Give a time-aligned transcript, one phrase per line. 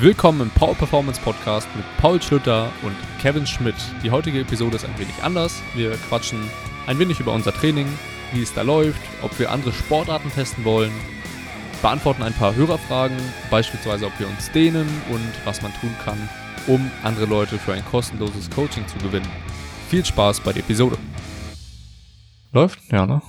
[0.00, 3.74] Willkommen im Power Performance Podcast mit Paul Schlüter und Kevin Schmidt.
[4.02, 5.62] Die heutige Episode ist ein wenig anders.
[5.74, 6.40] Wir quatschen
[6.86, 7.86] ein wenig über unser Training,
[8.32, 10.92] wie es da läuft, ob wir andere Sportarten testen wollen,
[11.82, 13.16] beantworten ein paar Hörerfragen,
[13.50, 16.28] beispielsweise ob wir uns dehnen und was man tun kann,
[16.66, 19.28] um andere Leute für ein kostenloses Coaching zu gewinnen.
[19.90, 20.96] Viel Spaß bei der Episode.
[22.52, 22.78] Läuft?
[22.90, 23.20] Ja, ne?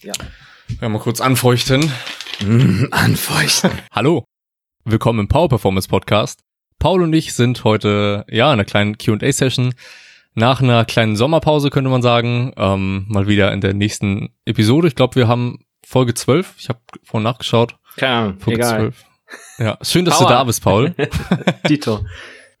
[0.00, 0.14] Ja.
[0.80, 1.92] Ja, mal kurz anfeuchten.
[2.40, 3.70] Mm, anfeuchten.
[3.92, 4.24] Hallo.
[4.84, 6.40] Willkommen im Power Performance Podcast.
[6.78, 9.74] Paul und ich sind heute, ja, in einer kleinen Q&A-Session.
[10.34, 14.88] Nach einer kleinen Sommerpause könnte man sagen, ähm, mal wieder in der nächsten Episode.
[14.88, 16.54] Ich glaube, wir haben Folge 12.
[16.58, 17.76] Ich habe vorhin nachgeschaut.
[17.96, 18.78] Keine Ahnung, Folge egal.
[18.78, 19.04] 12.
[19.58, 20.28] Ja, schön, dass Power.
[20.28, 20.94] du da bist, Paul.
[21.68, 22.04] Dito.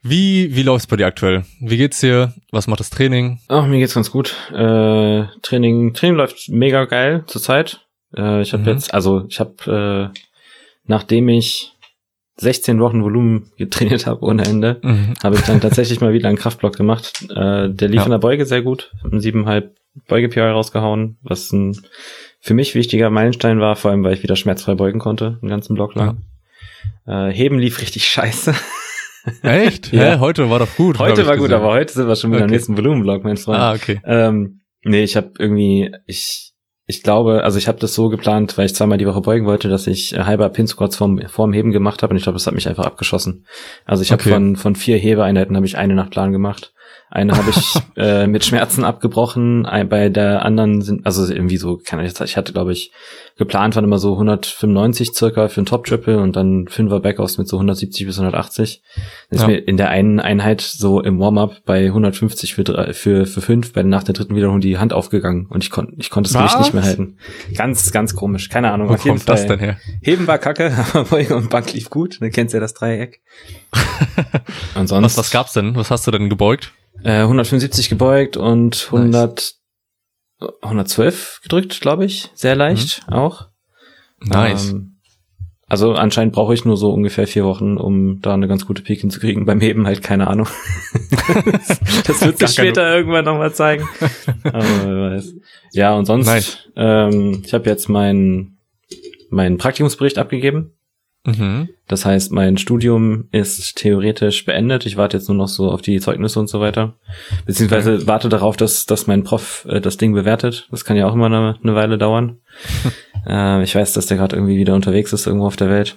[0.02, 1.44] Wie, wie läuft's bei dir aktuell?
[1.60, 2.34] Wie geht's dir?
[2.52, 3.40] Was macht das Training?
[3.48, 4.34] Ach, mir geht's ganz gut.
[4.50, 7.86] Äh, Training, Training läuft mega geil zurzeit.
[8.16, 8.68] Äh, ich habe Mhm.
[8.68, 10.18] jetzt, also ich habe, äh,
[10.84, 11.72] nachdem ich
[12.40, 15.14] 16 Wochen Volumen getrainiert habe ohne Ende, Mhm.
[15.22, 17.24] habe ich dann tatsächlich mal wieder einen Kraftblock gemacht.
[17.30, 18.04] Äh, der lief Ja.
[18.04, 18.92] in der Beuge sehr gut.
[19.04, 19.70] Einen 7,5
[20.08, 21.76] Beuge-PI rausgehauen, was ein
[22.40, 25.74] für mich wichtiger Meilenstein war, vor allem weil ich wieder schmerzfrei beugen konnte, den ganzen
[25.74, 26.22] Block lang.
[27.06, 28.54] Äh, Heben lief richtig scheiße.
[29.42, 29.92] Echt?
[29.92, 30.14] Ja.
[30.14, 30.18] Hä?
[30.20, 30.98] Heute war doch gut.
[30.98, 31.60] Heute war gut, gesehen.
[31.62, 32.54] aber heute sind wir schon wieder im Okay.
[32.54, 33.58] nächsten Volumenblock, mein Freund.
[33.58, 34.00] Ah, okay.
[34.04, 36.49] Ähm, nee, ich habe irgendwie, ich,
[36.90, 39.68] ich glaube, also ich habe das so geplant, weil ich zweimal die Woche beugen wollte,
[39.68, 42.46] dass ich äh, halber Pin Squats vorm, vorm Heben gemacht habe und ich glaube, das
[42.46, 43.46] hat mich einfach abgeschossen.
[43.84, 44.30] Also ich habe Okay.
[44.32, 46.72] von, von vier Hebeeinheiten habe ich eine nach Plan gemacht.
[47.10, 51.76] Eine habe ich äh, mit Schmerzen abgebrochen, ein, bei der anderen sind, also irgendwie so,
[51.76, 52.92] keine Ahnung, ich hatte, glaube ich,
[53.36, 57.56] geplant waren immer so 195 circa für ein Top-Triple und dann Fünfer Backoffs mit so
[57.56, 58.82] 170 bis 180.
[59.30, 59.48] Dann ist Ja.
[59.48, 63.72] mir in der einen Einheit so im Warm-up bei 150 für, drei- für, für fünf,
[63.72, 66.58] bei nach der dritten Wiederholung die Hand aufgegangen und ich konnte ich konnte das Gewicht
[66.60, 67.16] nicht mehr halten.
[67.56, 68.48] Ganz, ganz komisch.
[68.50, 68.88] Keine Ahnung.
[68.88, 69.56] Wo auf jeden kommt das Fall.
[69.56, 69.76] denn her?
[70.02, 72.18] Heben war kacke, aber Beuge und Bank lief gut.
[72.20, 73.20] Du kennst ja das Dreieck.
[74.74, 75.74] und sonst Was, was gab's denn?
[75.74, 76.72] Was hast du denn gebeugt?
[77.04, 79.54] Äh, 175 gebeugt und 100,
[80.62, 82.30] 112 gedrückt, glaube ich.
[82.34, 83.48] Sehr leicht auch.
[84.20, 84.70] Nice.
[84.70, 84.96] Ähm,
[85.66, 89.00] also anscheinend brauche ich nur so ungefähr vier Wochen, um da eine ganz gute Peak
[89.02, 89.44] hinzukriegen.
[89.46, 90.48] Beim Heben halt keine Ahnung.
[92.06, 93.88] das wird sich keine- später irgendwann nochmal zeigen.
[94.42, 95.34] Aber wer weiß.
[95.72, 96.58] Ja, und sonst, Nice.
[96.76, 98.58] ähm, ich habe jetzt meinen
[99.30, 100.72] meinen Praktikumsbericht abgegeben.
[101.24, 101.68] Mhm.
[101.86, 104.86] Das heißt, mein Studium ist theoretisch beendet.
[104.86, 106.94] Ich warte jetzt nur noch so auf die Zeugnisse und so weiter.
[107.44, 110.66] Beziehungsweise warte darauf, dass, dass mein Prof äh, das Ding bewertet.
[110.70, 112.38] Das kann ja auch immer eine, eine Weile dauern.
[113.26, 115.96] äh, ich weiß, dass der gerade irgendwie wieder unterwegs ist irgendwo auf der Welt.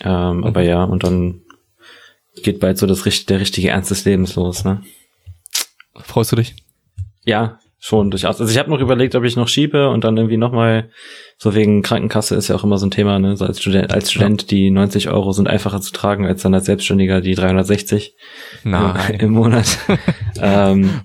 [0.00, 1.42] Ähm, Aber ja, und dann
[2.42, 4.82] geht bald so das, der richtige Ernst des Lebens los, ne?
[5.96, 6.56] Freust du dich?
[7.24, 8.40] Ja, schon durchaus.
[8.40, 10.90] Also ich habe noch überlegt, ob ich noch schiebe und dann irgendwie nochmal,
[11.36, 13.36] so wegen Krankenkasse ist ja auch immer so ein Thema, ne?
[13.36, 16.66] So als Student, als Student die 90 Euro sind einfacher zu tragen als dann als
[16.66, 18.14] Selbstständiger die 360
[18.62, 19.16] Nein.
[19.18, 19.78] im Monat.
[20.40, 21.00] ähm,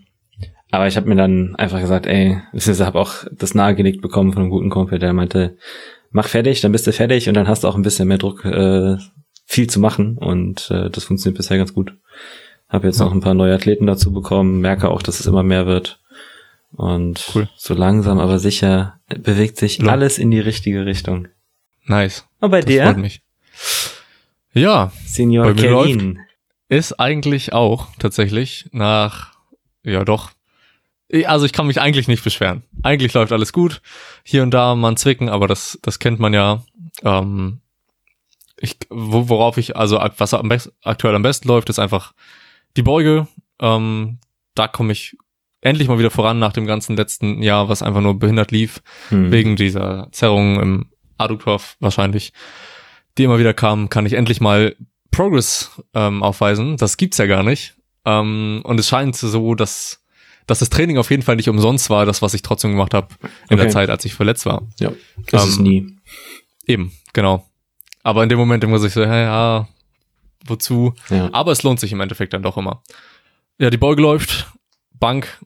[0.70, 4.44] aber ich habe mir dann einfach gesagt, ey, ich habe auch das nahegelegt bekommen von
[4.44, 5.58] einem guten Kumpel, der meinte,
[6.12, 8.46] mach fertig, dann bist du fertig und dann hast du auch ein bisschen mehr Druck,
[8.46, 8.98] äh,
[9.48, 11.94] viel zu machen und äh, das funktioniert bisher ganz gut.
[12.70, 13.06] Habe jetzt Ja.
[13.06, 16.00] noch ein paar neue Athleten dazu bekommen, merke auch, dass es immer mehr wird.
[16.72, 17.50] Und Cool.
[17.56, 19.88] so langsam, aber sicher bewegt sich Ja.
[19.88, 21.28] alles in die richtige Richtung.
[21.86, 22.28] Nice.
[22.40, 23.22] Und bei Das freut dir, mich.
[24.54, 26.20] Ja, Senior Bei mir Kevin.
[26.70, 29.34] ist eigentlich auch tatsächlich nach,
[29.84, 30.32] ja doch.
[31.26, 32.64] Also ich kann mich eigentlich nicht beschweren.
[32.84, 33.82] Eigentlich läuft alles gut.
[34.24, 36.64] Hier und da mal ein Zwicken, aber das, das kennt man ja.
[37.04, 37.62] Ähm,
[38.60, 42.14] ich, wo, worauf ich, also was am best, aktuell am besten läuft, ist einfach
[42.76, 43.28] die Beuge.
[43.60, 44.20] Ähm,
[44.56, 45.16] da komme ich
[45.62, 48.82] endlich mal wieder voran nach dem ganzen letzten Jahr, was einfach nur behindert lief.
[49.10, 49.32] Hm.
[49.32, 50.86] wegen dieser Zerrung im
[51.18, 52.32] Adduktor wahrscheinlich,
[53.18, 54.76] die immer wieder kamen, kann ich endlich mal
[55.12, 56.78] Progress ähm, aufweisen.
[56.78, 57.76] Das gibt's ja gar nicht.
[58.06, 60.04] Ähm, und es scheint so, dass,
[60.46, 63.08] dass das Training auf jeden Fall nicht umsonst war, das, was ich trotzdem gemacht habe
[63.50, 63.74] in der Okay.
[63.74, 64.68] Zeit, als ich verletzt war.
[64.80, 64.92] Ja,
[65.32, 65.96] das Ähm, ist nie.
[66.68, 67.46] Eben, genau.
[68.04, 69.68] Aber in dem Moment muss ich so, ja, ja,
[70.46, 70.94] wozu?
[71.10, 71.30] Ja.
[71.34, 72.84] Aber es lohnt sich im Endeffekt dann doch immer.
[73.60, 74.52] Ja, die Beuge läuft,
[75.00, 75.40] Bank,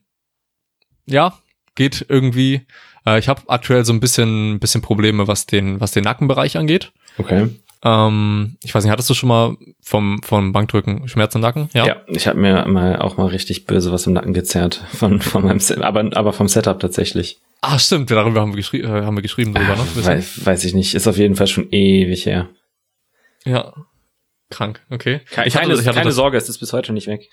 [1.06, 1.38] ja,
[1.76, 2.66] geht irgendwie.
[3.06, 6.92] Äh, ich habe aktuell so ein bisschen, bisschen Probleme, was den, was den Nackenbereich angeht.
[7.18, 7.50] Okay.
[7.84, 11.70] Ähm, ich weiß nicht, hattest du schon mal vom, vom Bankdrücken Schmerz im Nacken?
[11.74, 15.44] Ja, ich habe mir mal auch mal richtig böse was im Nacken gezerrt von, von
[15.44, 17.42] meinem Set, aber, aber vom Setup tatsächlich.
[17.62, 19.86] Ah, stimmt, darüber haben wir, geschrie äh, haben wir geschrieben drüber, ne?
[19.96, 20.06] Wissen?
[20.06, 22.50] Weiß, weiß ich nicht, ist auf jeden Fall schon ewig her.
[23.46, 23.74] Ja.
[24.52, 25.22] Krank, okay.
[25.32, 27.30] Keine, ich hatte, keine, ich hatte keine das, Sorge, es ist bis heute nicht weg.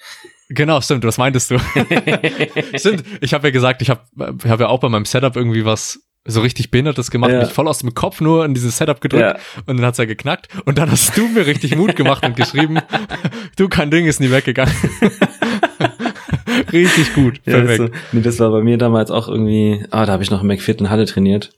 [0.49, 1.59] Genau, stimmt, das meintest du.
[2.77, 4.01] stimmt, ich habe ja gesagt, ich habe
[4.49, 6.01] hab ja auch bei meinem Setup irgendwie was
[6.31, 7.41] so richtig behindertes gemacht, Ja.
[7.41, 9.37] mich voll aus dem Kopf nur in dieses Setup gedrückt Ja.
[9.67, 12.79] und dann hat's ja geknackt und dann hast du mir richtig Mut gemacht und geschrieben,
[13.57, 14.75] du, kein Ding ist nie weggegangen.
[16.73, 17.79] richtig gut, Ja, perfekt.
[17.79, 17.89] so.
[18.13, 20.81] nee, das war bei mir damals auch irgendwie, ah, da habe ich noch im McFit
[20.81, 21.53] in Halle trainiert.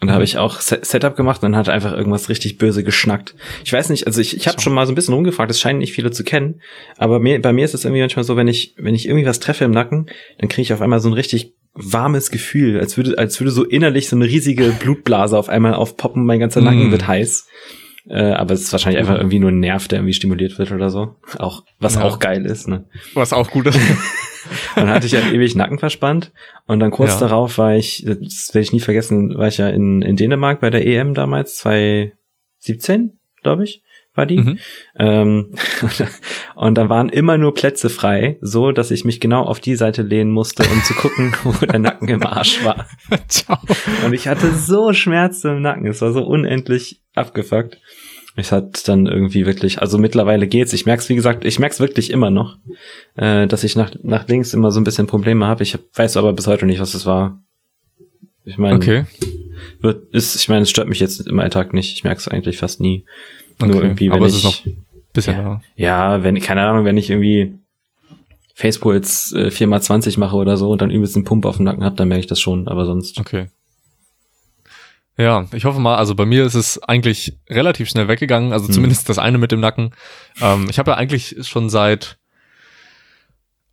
[0.00, 0.24] Und da habe Mhm.
[0.26, 3.34] ich auch Se- Setup gemacht und dann hat einfach irgendwas richtig böse geschnackt.
[3.64, 5.80] Ich weiß nicht, also ich, ich habe schon mal so ein bisschen rumgefragt, das scheinen
[5.80, 6.60] nicht viele zu kennen,
[6.96, 9.40] aber mir, bei mir ist es irgendwie manchmal so, wenn ich, wenn ich irgendwie was
[9.40, 10.06] treffe im Nacken,
[10.38, 13.64] dann kriege ich auf einmal so ein richtig warmes Gefühl, als würde, als würde so
[13.64, 16.92] innerlich so eine riesige Blutblase auf einmal aufpoppen, mein ganzer Nacken Mm.
[16.92, 17.46] wird heiß.
[18.08, 20.88] Äh, aber es ist wahrscheinlich einfach irgendwie nur ein Nerv, der irgendwie stimuliert wird oder
[20.90, 21.16] so.
[21.38, 22.02] Auch, was Ja.
[22.04, 22.84] auch geil ist, ne?
[23.14, 23.78] Was auch gut ist.
[24.76, 26.32] Und dann hatte ich halt ewig Nacken verspannt.
[26.66, 27.28] Und dann kurz Ja.
[27.28, 30.70] darauf war ich, das werde ich nie vergessen, war ich ja in, in Dänemark bei
[30.70, 33.82] der EM damals, 2017, glaube ich,
[34.14, 34.38] war die.
[34.38, 34.58] Mhm.
[34.98, 35.54] Ähm,
[36.56, 40.02] und da waren immer nur Plätze frei, so dass ich mich genau auf die Seite
[40.02, 42.86] lehnen musste, um zu gucken, wo der Nacken im Arsch war.
[43.28, 43.58] Ciao.
[44.04, 45.86] Und ich hatte so Schmerzen im Nacken.
[45.86, 47.78] Es war so unendlich abgefuckt.
[48.38, 50.72] Es hat dann irgendwie wirklich, also mittlerweile geht's.
[50.72, 52.56] Ich merk's, wie gesagt, ich merk's wirklich immer noch,
[53.16, 55.64] äh, dass ich nach, nach links immer so ein bisschen Probleme habe.
[55.64, 57.42] Ich weiß aber bis heute nicht, was es war.
[58.44, 59.04] Ich meine, Okay.
[59.80, 61.92] wird, ist, ich meine, es stört mich jetzt im Alltag nicht.
[61.94, 63.04] Ich merk's eigentlich fast nie.
[63.60, 63.82] Nur Okay.
[63.82, 64.72] irgendwie, wenn Aber es ich, ist noch
[65.12, 65.60] bisschen Ja.
[65.74, 67.54] ja, wenn, keine Ahnung, wenn ich irgendwie
[68.54, 71.96] Facepuls äh, 4x20 mache oder so und dann übelst einen Pump auf dem Nacken hab,
[71.96, 73.18] dann merke ich das schon, aber sonst.
[73.20, 73.46] Okay.
[75.18, 78.74] Ja, ich hoffe mal, also bei mir ist es eigentlich relativ schnell weggegangen, also Hm.
[78.74, 79.92] zumindest das eine mit dem Nacken.
[80.40, 82.18] Ähm, ich habe ja eigentlich schon seit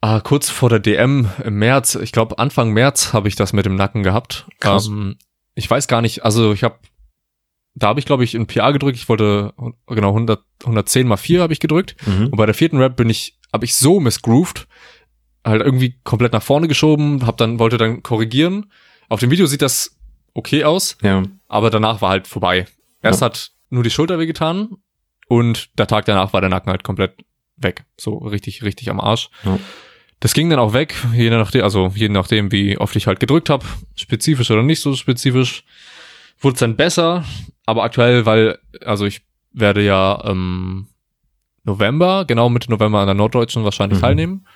[0.02, 3.66] ah, kurz vor der DM im März, ich glaube Anfang März habe ich das mit
[3.66, 4.48] dem Nacken gehabt.
[4.60, 4.88] Krass.
[4.88, 5.18] Ähm,
[5.54, 6.80] ich weiß gar nicht, also ich habe,
[7.76, 9.54] da habe ich glaube ich in PA gedrückt, ich wollte
[9.88, 11.96] genau 100, 110 mal 4 habe ich gedrückt.
[12.08, 12.28] Mhm.
[12.28, 14.68] Und bei der vierten Rap bin ich, habe ich so missgrooved,
[15.46, 18.72] halt irgendwie komplett nach vorne geschoben, hab dann, wollte dann korrigieren.
[19.10, 19.95] Auf dem Video sieht das
[20.36, 21.24] okay aus, Ja.
[21.48, 22.68] aber danach war halt vorbei.
[23.02, 24.78] Erst hat nur die Schulter wehgetan
[25.28, 27.14] und der Tag danach war der Nacken halt komplett
[27.58, 27.86] weg.
[28.00, 29.30] So richtig, richtig am Arsch.
[29.44, 29.58] Ja.
[30.20, 33.50] Das ging dann auch weg, je nachdem, also je nachdem, wie oft ich halt gedrückt
[33.50, 33.66] habe,
[33.96, 35.64] spezifisch oder nicht so spezifisch,
[36.40, 37.24] wurde es dann besser,
[37.66, 39.22] aber aktuell, weil, also ich
[39.52, 40.88] werde ja ähm,
[41.64, 44.04] November, genau Mitte November an der Norddeutschen wahrscheinlich Mhm.
[44.04, 44.48] teilnehmen.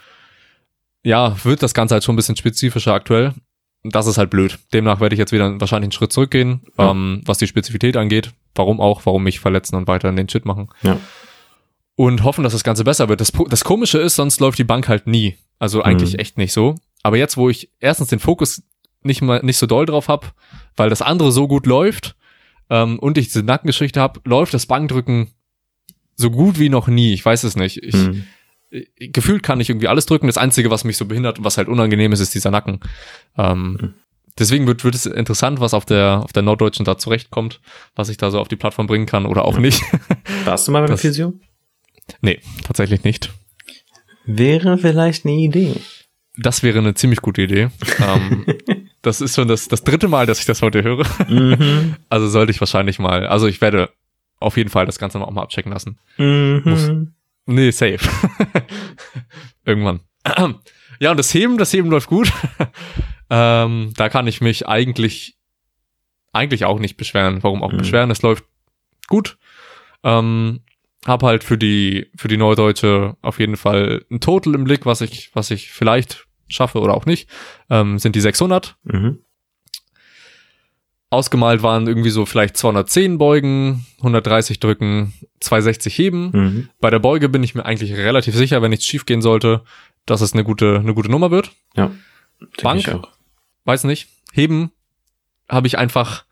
[1.04, 3.34] Ja, wird das Ganze halt schon ein bisschen spezifischer aktuell.
[3.84, 4.60] Das ist halt blöd.
[4.74, 6.92] Demnach werde ich jetzt wieder wahrscheinlich einen Schritt zurückgehen, Ja.
[6.92, 8.32] ähm, was die Spezifität angeht.
[8.56, 10.70] Warum auch, warum mich verletzen und weiter in den Shit machen.
[10.82, 11.00] Ja.
[11.96, 13.22] Und hoffen, dass das Ganze besser wird.
[13.22, 15.38] Das, das Komische ist, sonst läuft die Bank halt nie.
[15.60, 16.20] Also eigentlich Mhm.
[16.20, 16.76] echt nicht so.
[17.04, 18.64] Aber jetzt, wo ich erstens den Fokus
[19.02, 20.34] nicht mal nicht so doll drauf hab,
[20.76, 22.16] weil das andere so gut läuft
[22.70, 25.32] ähm, und ich diese Nackengeschichte hab, läuft das Bankdrücken
[26.16, 27.14] so gut wie noch nie.
[27.14, 27.82] Ich weiß es nicht.
[27.84, 28.26] Ich, Mhm.
[28.70, 30.28] Ich- gefühlt kann ich irgendwie alles drücken.
[30.28, 32.80] Das Einzige, was mich so behindert und was halt unangenehm ist, ist dieser Nacken.
[33.38, 33.94] Ähm, Mhm.
[34.38, 37.60] Deswegen wird, wird es interessant, was auf der, auf der Norddeutschen da zurechtkommt,
[37.96, 39.82] was ich da so auf die Plattform bringen kann oder auch nicht.
[40.46, 41.34] Warst du mal beim Das- Physio?
[42.22, 43.34] nee, tatsächlich nicht.
[44.26, 45.76] Wäre vielleicht eine Idee.
[46.38, 47.68] Das wäre eine ziemlich gute Idee.
[48.00, 48.46] ähm,
[49.02, 51.06] das ist schon das, das dritte Mal, dass ich das heute höre.
[51.28, 51.96] Mhm.
[52.10, 53.90] Also sollte ich wahrscheinlich mal, also ich werde
[54.40, 56.00] auf jeden Fall das Ganze auch mal abchecken lassen.
[56.18, 57.14] Mhm.
[57.50, 58.00] Nee, safe.
[59.66, 60.02] Irgendwann.
[61.02, 62.30] Ja, und das Heben, das Heben läuft gut.
[63.30, 65.38] ähm, da kann ich mich eigentlich,
[66.34, 67.42] eigentlich auch nicht beschweren.
[67.42, 67.78] Warum auch Mhm.
[67.78, 68.12] beschweren?
[68.12, 68.44] Es läuft
[69.08, 69.38] gut.
[70.04, 70.60] Ähm,
[71.06, 75.00] hab halt für die, für die Neudeutsche auf jeden Fall ein Total im Blick, was
[75.00, 77.30] ich, was ich vielleicht schaffe oder auch nicht.
[77.70, 78.76] Ähm, sind die 600.
[78.84, 79.20] Mhm.
[81.12, 86.32] Ausgemalt waren irgendwie so vielleicht 210 Beugen, 130 drücken, 260 heben.
[86.32, 86.70] Mhm.
[86.80, 89.64] Bei der Beuge bin ich mir eigentlich relativ sicher, wenn nichts schief gehen sollte,
[90.06, 91.52] dass es eine gute, eine gute Nummer wird.
[91.76, 91.92] Ja.
[92.62, 93.08] Bank?
[93.66, 94.08] Weiß nicht.
[94.34, 94.72] Heben
[95.50, 96.26] habe ich einfach.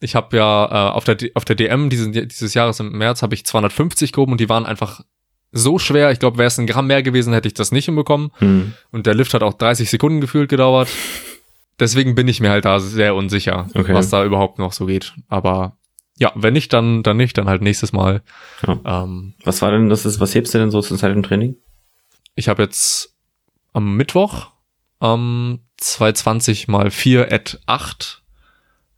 [0.00, 3.34] Ich habe ja äh, auf der auf der DM diesen, dieses Jahres im März habe
[3.34, 5.02] ich 250 gehoben und die waren einfach
[5.50, 6.10] so schwer.
[6.10, 8.30] Ich glaube, wäre es ein Gramm mehr gewesen, hätte ich das nicht hinbekommen.
[8.40, 8.74] Mhm.
[8.90, 10.88] Und der Lift hat auch 30 Sekunden gefühlt gedauert.
[11.80, 13.94] Deswegen bin ich mir halt da sehr unsicher, Okay.
[13.94, 15.14] was da überhaupt noch so geht.
[15.28, 15.76] Aber
[16.18, 18.22] ja, wenn nicht, dann dann nicht, dann halt nächstes Mal.
[18.66, 19.04] Ja.
[19.04, 20.04] Ähm, Was war denn das?
[20.04, 21.56] Ist, was hebst du denn so zur Zeit im Training?
[22.34, 23.14] Ich habe jetzt
[23.72, 24.48] am Mittwoch
[25.00, 28.22] ähm, 220 mal 4 at 8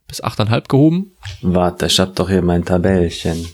[0.09, 1.13] bis 8,5 gehoben.
[1.43, 3.47] Warte, ich hab doch hier mein Tabellchen.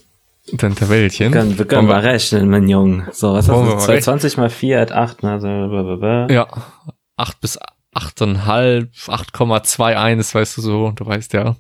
[0.53, 1.33] Dann Tabellchen.
[1.33, 3.09] Können, wir können mal rechnen, mein Junge.
[3.13, 3.87] So, was wir hast du?
[3.87, 5.33] 220 mal 4 at 8, ne?
[5.33, 6.29] Also, blablabla.
[6.31, 6.47] Ja,
[7.17, 7.59] 8 bis
[7.97, 11.57] 8,5, 8,21, weißt du so, du weißt ja.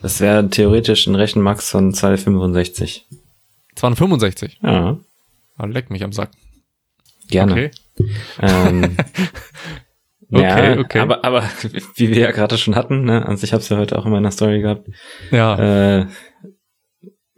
[0.00, 3.06] Das wäre theoretisch ein Rechenmax von 265.
[3.76, 4.58] 265.
[4.62, 4.98] Ja,
[5.58, 6.30] Ah, leck mich am Sack.
[7.28, 7.52] gerne.
[7.52, 7.70] Okay.
[8.40, 8.96] Ähm,
[10.34, 10.98] Okay, ja, okay.
[11.00, 11.42] Aber, aber
[11.96, 14.12] wie wir ja gerade schon hatten, ne, also ich habe es ja heute auch in
[14.12, 14.88] meiner Story gehabt.
[15.30, 15.98] Ja.
[15.98, 16.06] Äh,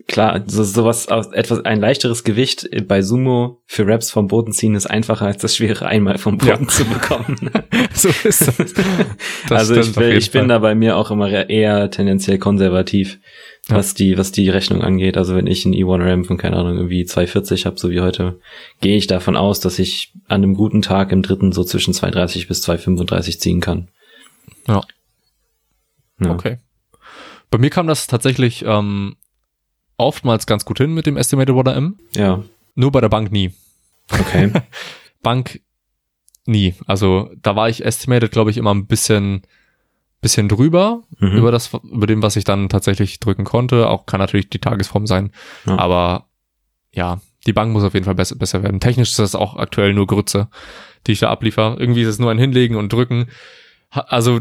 [0.07, 4.75] klar, so, sowas aus etwas ein leichteres Gewicht bei Sumo für Raps vom Boden ziehen
[4.75, 6.69] ist einfacher als das schwere einmal vom Boden ja.
[6.69, 7.51] zu bekommen.
[7.95, 8.57] so ist das.
[9.49, 13.19] das also ich, ich bin da bei mir auch immer eher tendenziell konservativ,
[13.69, 13.77] ja.
[13.77, 15.17] was die was die Rechnung angeht.
[15.17, 18.41] Also wenn ich ein E1 RAM von keine Ahnung irgendwie 240 habe, so wie heute,
[18.81, 22.49] gehe ich davon aus, dass ich an einem guten Tag im dritten so zwischen 230
[22.49, 23.89] bis 235 ziehen kann.
[24.69, 24.83] Ja.
[26.21, 26.31] ja.
[26.31, 26.59] Okay.
[27.51, 29.17] Bei mir kam das tatsächlich ähm,
[29.97, 31.99] oftmals ganz gut hin mit dem Estimated Water M.
[32.15, 32.43] Ja.
[32.75, 33.53] Nur bei der Bank nie.
[34.11, 34.53] Okay.
[35.23, 35.61] Bank
[36.47, 36.75] nie.
[36.87, 39.43] Also da war ich Estimated, glaube ich, immer ein bisschen,
[40.21, 41.37] bisschen drüber mhm.
[41.37, 43.89] über das, über dem, was ich dann tatsächlich drücken konnte.
[43.89, 45.31] Auch kann natürlich die Tagesform sein.
[45.67, 45.79] Ja.
[45.79, 46.27] Aber
[46.93, 48.81] ja, die Bank muss auf jeden Fall besser, besser werden.
[48.81, 50.49] Technisch ist das auch aktuell nur Grütze,
[51.07, 51.77] die ich da abliefer.
[51.79, 53.29] Irgendwie ist es nur ein Hinlegen und Drücken.
[53.91, 54.41] Also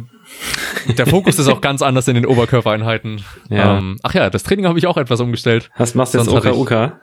[0.97, 3.23] der Fokus ist auch ganz anders in den Oberkörpereinheiten.
[3.49, 3.77] Ja.
[3.77, 5.69] Ähm, ach ja, das Training habe ich auch etwas umgestellt.
[5.77, 6.99] Was machst du jetzt Oka Oka?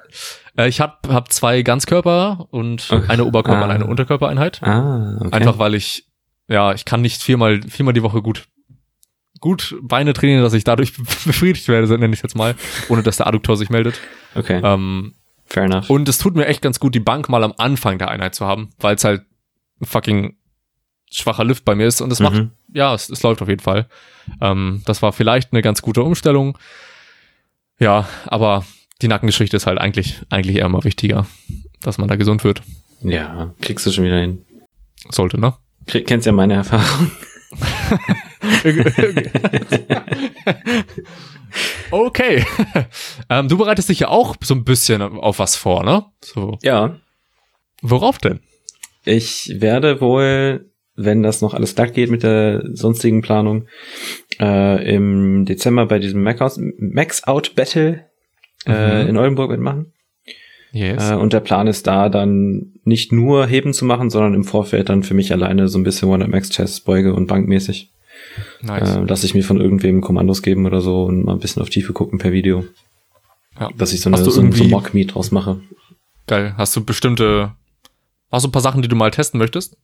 [0.57, 3.05] Äh, ich habe hab zwei Ganzkörper und okay.
[3.09, 3.65] eine Oberkörper ah.
[3.65, 4.63] und eine Unterkörpereinheit.
[4.63, 5.33] Ah, okay.
[5.33, 6.07] Einfach weil ich,
[6.49, 8.47] ja, ich kann nicht viermal, viermal die Woche gut
[9.41, 12.55] gut Beine trainieren, dass ich dadurch befriedigt werde, nenne ich jetzt mal,
[12.89, 13.99] ohne dass der Adduktor sich meldet.
[14.35, 14.61] Okay.
[14.63, 15.15] Ähm,
[15.47, 15.91] Fair enough.
[15.91, 18.47] Und es tut mir echt ganz gut, die Bank mal am Anfang der Einheit zu
[18.47, 19.23] haben, weil es halt
[19.83, 20.37] fucking
[21.11, 22.25] schwacher Lift bei mir ist und es mhm.
[22.25, 23.87] macht, ja, es, es, läuft auf jeden Fall.
[24.41, 26.57] Ähm, das war vielleicht eine ganz gute Umstellung.
[27.79, 28.65] Ja, aber
[29.03, 31.27] die Nackengeschichte ist halt eigentlich, eigentlich eher mal wichtiger,
[31.81, 32.63] dass man da gesund wird.
[33.03, 34.45] Ja, kriegst du schon wieder hin.
[35.09, 35.55] Sollte, ne?
[35.87, 37.11] Krieg, kennst ja meine Erfahrung.
[41.91, 42.45] okay.
[43.31, 46.05] ähm, du bereitest dich ja auch so ein bisschen auf was vor, ne?
[46.23, 46.59] So.
[46.63, 46.97] Ja.
[47.83, 48.41] Worauf denn?
[49.05, 50.70] Ich werde wohl
[51.05, 53.67] wenn das noch alles glatt geht mit der sonstigen Planung,
[54.39, 58.07] äh, im Dezember bei diesem Max-Out-Battle
[58.67, 59.09] äh, mhm.
[59.09, 59.93] in Oldenburg mitmachen.
[60.73, 61.11] Yes.
[61.11, 64.89] Äh, und der Plan ist da dann nicht nur Heben zu machen, sondern im Vorfeld
[64.89, 67.91] dann für mich alleine so ein bisschen One Max Chest Beuge und Bankmäßig.
[68.63, 68.97] Nice.
[68.97, 71.71] Äh, lass ich mir von irgendwem Kommandos geben oder so und mal ein bisschen auf
[71.71, 72.65] Tiefe gucken per Video.
[73.59, 73.71] Ja.
[73.77, 75.61] Dass ich so eine, so, so Mock-Meet draus mache.
[76.27, 76.55] Geil.
[76.57, 77.53] Hast du bestimmte,
[78.31, 79.77] hast du ein paar Sachen, die du mal testen möchtest?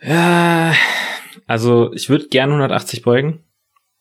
[0.00, 0.74] Ja,
[1.46, 3.44] also ich würde gern 180 beugen.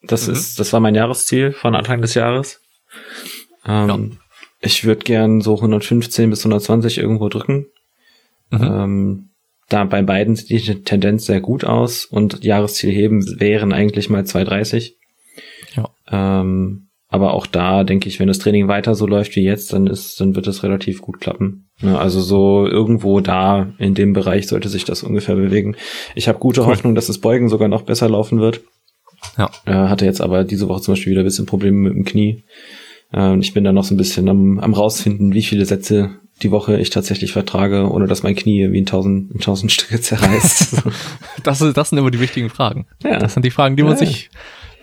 [0.04, 0.34] Das mhm.
[0.34, 2.62] ist, das war mein Jahresziel von Anfang des Jahres.
[3.66, 4.00] Ähm, ja.
[4.60, 7.68] Ich würde gern so 115 bis 120 irgendwo drücken.
[8.52, 8.62] Mhm.
[8.62, 9.30] Ähm,
[9.70, 14.26] da bei beiden sieht die Tendenz sehr gut aus und Jahresziel heben wären eigentlich mal
[14.26, 14.98] 230.
[15.76, 15.90] Ja.
[16.10, 19.88] Ähm, aber auch da denke ich, wenn das Training weiter so läuft wie jetzt, dann
[19.88, 21.70] ist, dann wird es relativ gut klappen.
[21.82, 25.78] Ja, also so irgendwo da in dem Bereich sollte sich das ungefähr bewegen.
[26.16, 26.68] Ich habe gute cool.
[26.68, 28.62] Hoffnung, dass das Beugen sogar noch besser laufen wird.
[29.38, 29.50] Ja.
[29.66, 32.44] Äh, hatte jetzt aber diese Woche zum Beispiel wieder ein bisschen Probleme mit dem Knie.
[33.14, 36.52] Äh, ich bin da noch so ein bisschen am, am rausfinden, wie viele Sätze die
[36.52, 40.84] Woche ich tatsächlich vertrage, ohne dass mein Knie wie ein tausend, ein tausend Stücke zerreißt.
[41.44, 42.86] das, das sind immer die wichtigen Fragen.
[43.04, 43.18] Ja.
[43.18, 43.98] Das sind die Fragen, die man ja.
[43.98, 44.30] sich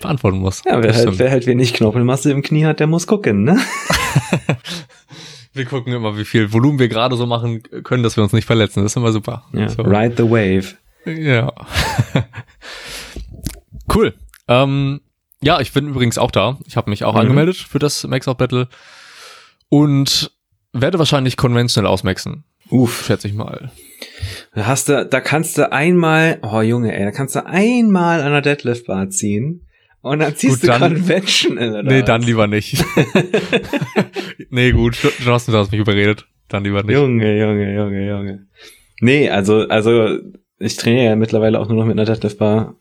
[0.04, 0.62] beantworten muss.
[0.64, 3.58] Ja, wer halt, wer halt wenig Knorpelmasse im Knie hat, der muss gucken, ne?
[5.52, 8.44] wir gucken immer, wie viel Volumen wir gerade so machen können, dass wir uns nicht
[8.44, 8.82] verletzen.
[8.82, 9.44] Das ist immer super.
[9.52, 9.82] Ja, so.
[9.82, 10.74] Ride the wave.
[11.06, 11.52] Ja.
[13.94, 14.14] cool.
[14.46, 15.00] Ähm,
[15.42, 16.58] ja, ich bin übrigens auch da.
[16.66, 17.20] Ich habe mich auch mhm.
[17.20, 18.68] angemeldet für das Max-Out Battle
[19.68, 20.32] und
[20.72, 22.44] werde wahrscheinlich konventionell ausmaxen.
[22.70, 23.04] Uff.
[23.06, 23.70] Schätze ich mal.
[24.54, 28.32] Da hast du, da kannst du einmal, oh Junge, ey, da kannst du einmal an
[28.32, 29.66] der Deadlift Bar ziehen
[30.04, 32.84] und dann ziehst gut, du dann, Convention in der Nee, dann lieber nicht.
[34.50, 36.26] nee, gut, Johnson, du hast mich überredet.
[36.48, 36.94] Dann lieber nicht.
[36.94, 38.46] Junge, Junge, Junge, Junge.
[39.00, 40.18] Nee, also, also,
[40.58, 42.76] ich trainiere ja mittlerweile auch nur noch mit einer Deadlift Bar.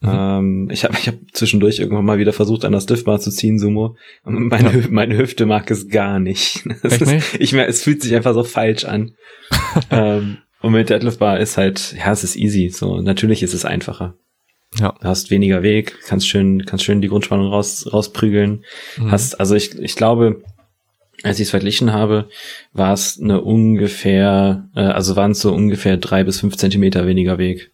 [0.00, 0.08] Mhm.
[0.10, 3.30] Ähm, ich habe ich hab zwischendurch irgendwann mal wieder versucht, an der Stiff Bar zu
[3.30, 3.96] ziehen, Sumo.
[4.24, 4.86] Meine, ja.
[4.88, 6.64] meine Hüfte mag es gar nicht.
[6.82, 7.34] Echt ist, nicht?
[7.38, 9.12] Ich mehr, es fühlt sich einfach so falsch an.
[9.90, 12.70] ähm, und mit Deadlift Bar ist halt, ja, es ist easy.
[12.70, 14.16] So, natürlich ist es einfacher.
[14.78, 14.94] Ja.
[15.00, 18.64] Du hast weniger Weg, kannst schön, kannst schön die Grundspannung raus, rausprügeln.
[18.96, 19.10] Mhm.
[19.10, 20.42] Hast, also ich, ich glaube,
[21.22, 22.28] als ich es verglichen habe,
[22.72, 27.38] war es eine ungefähr, äh, also waren es so ungefähr drei bis fünf Zentimeter weniger
[27.38, 27.70] Weg.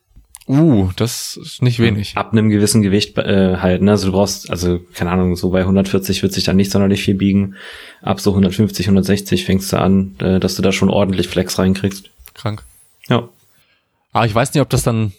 [0.49, 2.17] Uh, das ist nicht wenig.
[2.17, 3.91] Ab einem gewissen Gewicht äh, halt, ne?
[3.91, 7.17] Also du brauchst, also keine Ahnung, so bei 140 wird sich dann nicht sonderlich viel
[7.17, 7.57] biegen.
[8.01, 12.11] Ab so 150, 160 fängst du an, äh, dass du da schon ordentlich Flex reinkriegst.
[12.33, 12.65] Krank.
[13.09, 13.29] Ja.
[14.13, 15.13] Aber ich weiß nicht, ob das dann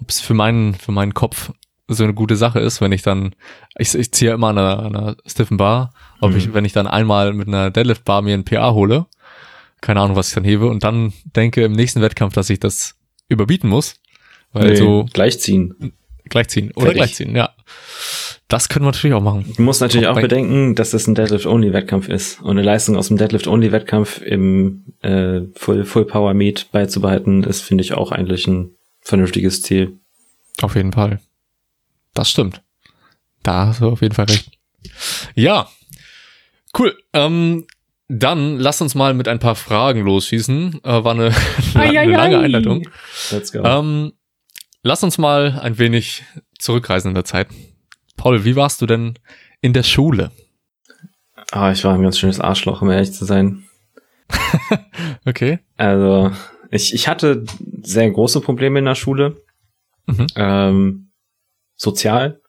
[0.00, 1.52] ob es für meinen, für meinen Kopf
[1.88, 3.34] so eine gute Sache ist, wenn ich dann,
[3.76, 6.36] ich, ich ziehe immer an einer, einer stiffen Bar, ob mhm.
[6.36, 9.06] ich, wenn ich dann einmal mit einer Deadlift Bar mir ein PA hole,
[9.80, 12.96] keine Ahnung, was ich dann hebe, und dann denke im nächsten Wettkampf, dass ich das
[13.28, 13.96] überbieten muss,
[14.52, 15.92] Weil Nee, so gleichziehen.
[16.28, 16.70] gleichziehen.
[16.72, 16.96] Oder Fertig.
[16.96, 17.50] gleichziehen, ja.
[18.48, 19.52] Das können wir natürlich auch machen.
[19.56, 22.40] Du musst natürlich Auch auch bedenken, dass das ein Deadlift-Only-Wettkampf ist.
[22.42, 27.82] Und eine Leistung aus dem Deadlift-Only-Wettkampf im äh, Full, Full Power Meet beizubehalten, ist, finde
[27.82, 29.98] ich, auch eigentlich ein vernünftiges Ziel.
[30.62, 31.20] Auf jeden Fall.
[32.14, 32.62] Das stimmt.
[33.42, 34.50] Da hast du auf jeden Fall recht.
[35.34, 35.68] Ja.
[36.78, 36.96] Cool.
[37.12, 37.66] Ähm,
[38.08, 40.80] dann lass uns mal mit ein paar Fragen losschießen.
[40.82, 41.34] Äh, war eine,
[41.74, 42.88] eine lange Einleitung.
[43.30, 43.62] Let's go.
[43.64, 44.12] Ähm,
[44.82, 46.24] lass uns mal ein wenig
[46.58, 47.48] zurückreisen in der Zeit.
[48.16, 49.14] Paul, wie warst du denn
[49.60, 50.30] in der Schule?
[51.52, 53.64] Ah, ich war ein ganz schönes Arschloch, um ehrlich zu sein.
[55.24, 55.58] Okay.
[55.76, 56.30] Also,
[56.70, 57.44] ich, ich hatte
[57.82, 59.36] sehr große Probleme in der Schule.
[60.06, 60.26] Mhm.
[60.36, 61.10] Ähm,
[61.76, 62.40] sozial.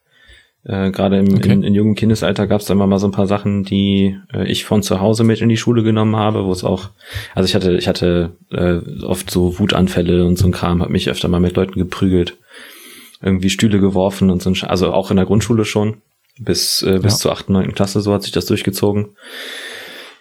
[0.63, 1.51] Äh, Gerade im, Okay.
[1.53, 4.63] in, in jungem Kindesalter gab es immer mal so ein paar Sachen, die äh, ich
[4.63, 6.91] von zu Hause mit in die Schule genommen habe, wo es auch,
[7.33, 11.09] also ich hatte, ich hatte äh, oft so Wutanfälle und so ein Kram, habe mich
[11.09, 12.37] öfter mal mit Leuten geprügelt,
[13.23, 16.03] irgendwie Stühle geworfen und so ein, Sch- also auch in der Grundschule schon,
[16.37, 17.17] bis, äh, bis Ja.
[17.19, 19.15] zur achten, neunten Klasse, so hat sich das durchgezogen.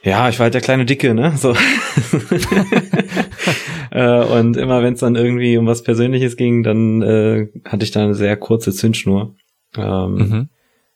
[0.03, 1.35] Ja, ich war halt der kleine Dicke, ne?
[1.37, 1.53] So.
[3.91, 7.91] äh, und immer wenn es dann irgendwie um was Persönliches ging, dann äh, hatte ich
[7.91, 9.35] da eine sehr kurze Zündschnur.
[9.77, 10.49] Ähm, Mhm.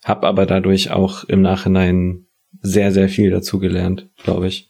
[0.05, 2.27] Hab aber dadurch auch im Nachhinein
[2.61, 4.69] sehr, sehr viel dazugelernt, glaube ich.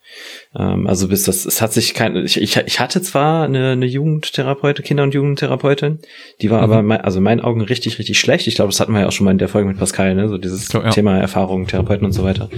[0.57, 3.87] Ähm, also bis das, es hat sich kein, ich, ich, ich hatte zwar eine, eine
[3.87, 5.99] Jugendtherapeutin, Kinder- und Jugendtherapeutin,
[6.41, 6.65] die war Mhm.
[6.65, 8.47] aber, mein, also in meinen Augen richtig, richtig schlecht.
[8.47, 10.29] Ich glaube, das hatten wir ja auch schon mal in der Folge mit Pascal, ne?
[10.29, 10.91] So dieses Ja, ja.
[10.91, 12.49] Thema Erfahrung, Therapeuten und so weiter.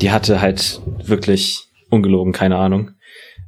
[0.00, 2.92] Die hatte halt wirklich ungelogen, keine Ahnung.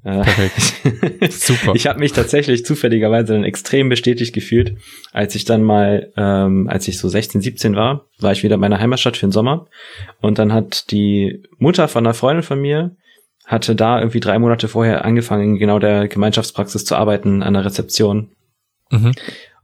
[0.03, 1.33] Äh, Perfekt.
[1.33, 1.75] Super.
[1.75, 4.77] ich habe mich tatsächlich zufälligerweise dann extrem bestätigt gefühlt,
[5.13, 8.61] als ich dann mal, ähm, als ich so 16, 17 war, war ich wieder in
[8.61, 9.67] meiner Heimatstadt für den Sommer
[10.21, 12.97] und dann hat die Mutter von einer Freundin von mir
[13.51, 17.65] hatte da irgendwie drei Monate vorher angefangen, in genau der Gemeinschaftspraxis zu arbeiten an der
[17.65, 18.31] Rezeption.
[18.91, 19.13] Mhm.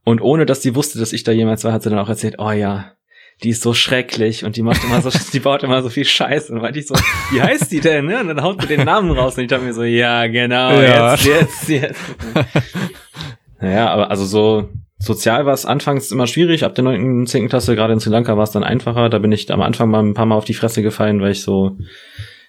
[0.02, 2.36] Und ohne dass sie wusste, dass ich da jemals war, hat sie dann auch erzählt,
[2.38, 2.95] oh ja,
[3.42, 6.52] die ist so schrecklich und die macht immer so, die baut immer so viel Scheiße.
[6.52, 6.94] Und meinte ich so,
[7.32, 8.06] wie heißt die denn?
[8.06, 8.20] Ne?
[8.20, 11.12] Und dann haut sie den Namen raus und ich dachte mir so, ja, genau, Ja.
[11.12, 12.00] jetzt, jetzt, jetzt.
[13.60, 16.64] naja, aber also so sozial war es anfangs immer schwierig.
[16.64, 17.48] Ab der 9., und 10.
[17.48, 19.08] Klasse, gerade in Sri Lanka, war es dann einfacher.
[19.10, 21.42] Da bin ich am Anfang mal ein paar Mal auf die Fresse gefallen, weil ich
[21.42, 21.76] so,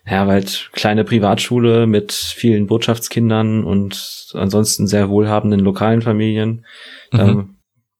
[0.09, 6.65] ja, weil halt kleine Privatschule mit vielen Botschaftskindern und ansonsten sehr wohlhabenden lokalen Familien.
[7.11, 7.56] Mhm.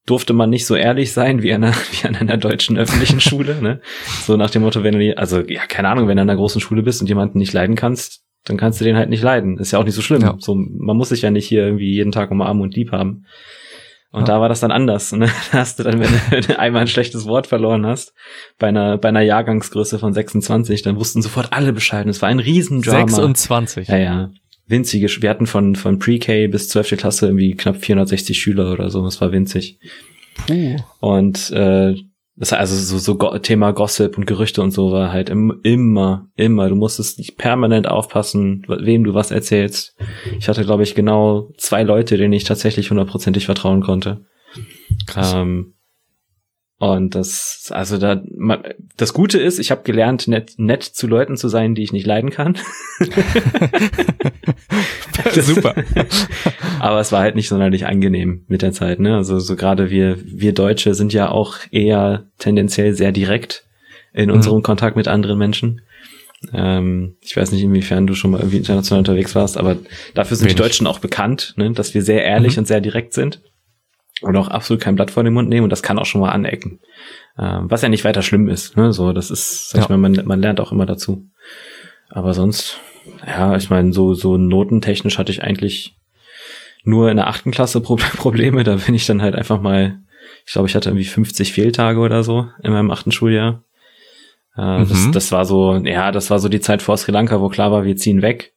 [0.08, 3.62] Durfte man nicht so ehrlich sein wie an einer, wie an einer deutschen öffentlichen Schule,
[3.62, 3.82] ne?
[4.24, 6.38] So nach dem Motto, wenn du, die- also, ja, keine Ahnung, wenn du an einer
[6.38, 9.60] großen Schule bist und jemanden nicht leiden kannst, dann kannst du den halt nicht leiden.
[9.60, 10.22] Ist ja auch nicht so schlimm.
[10.22, 10.36] Ja.
[10.40, 13.26] So, man muss sich ja nicht hier irgendwie jeden Tag umarmen und lieb haben.
[14.10, 14.36] Und Ja.
[14.36, 15.12] da war das dann anders.
[15.12, 15.28] Ne?
[15.52, 18.14] Da hast du dann, wenn du, einmal ein schlechtes Wort verloren hast,
[18.58, 22.06] bei einer, bei einer Jahrgangsgröße von 26, dann wussten sofort alle Bescheid.
[22.06, 23.08] Und es war ein Riesendrama.
[23.10, 23.90] 26.
[23.90, 24.30] Ja, ja.
[24.68, 26.98] Winzige, wir hatten von, von Pre-K bis 12.
[26.98, 29.04] Klasse irgendwie knapp 460 Schüler oder so.
[29.04, 29.80] Das war winzig.
[30.46, 30.76] Puh.
[31.00, 31.96] Und äh,
[32.36, 36.70] das also so, so Thema Gossip und Gerüchte und so war halt im, immer, immer.
[36.70, 39.96] Du musstest nicht permanent aufpassen, wem du was erzählst.
[40.38, 44.26] Ich hatte, glaube ich, genau zwei Leute, denen ich tatsächlich hundertprozentig vertrauen konnte.
[45.08, 45.34] Krass.
[45.34, 45.74] Ähm,
[46.80, 48.22] und das, also da,
[48.98, 52.06] das Gute ist, ich habe gelernt, nett, nett zu Leuten zu sein, die ich nicht
[52.06, 52.58] leiden kann.
[55.34, 55.76] Super.
[56.80, 59.16] Aber es war halt nicht sonderlich angenehm mit der Zeit, ne?
[59.16, 63.66] Also so gerade wir, wir Deutsche sind ja auch eher tendenziell sehr direkt
[64.14, 64.36] in Mhm.
[64.36, 65.82] unserem Kontakt mit anderen Menschen.
[66.54, 69.78] Ähm, ich weiß nicht, inwiefern du schon mal irgendwie international unterwegs warst, aber
[70.14, 70.70] dafür sind die Wenig.
[70.70, 71.72] Deutschen auch bekannt, ne?
[71.72, 72.60] dass wir sehr ehrlich Mhm.
[72.60, 73.42] und sehr direkt sind
[74.22, 76.32] und auch absolut kein Blatt vor den Mund nehmen und das kann auch schon mal
[76.32, 76.80] anecken.
[77.38, 78.94] Ähm, was ja nicht weiter schlimm ist, ne?
[78.94, 79.98] So, das ist, sag ich Ja.
[79.98, 81.26] mal, man, man lernt auch immer dazu.
[82.10, 82.80] Aber sonst,
[83.26, 85.96] ja, ich meine, so, so notentechnisch hatte ich eigentlich
[86.84, 88.64] nur in der achten Klasse Pro Probleme.
[88.64, 90.00] Da bin ich dann halt einfach mal,
[90.46, 93.64] ich glaube, ich hatte irgendwie 50 Fehltage oder so in meinem achten Schuljahr.
[94.56, 95.12] Äh, das, Mhm.
[95.12, 97.84] das war so, ja, das war so die Zeit vor Sri Lanka, wo klar war,
[97.84, 98.54] wir ziehen weg.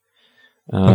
[0.71, 0.87] Ähm,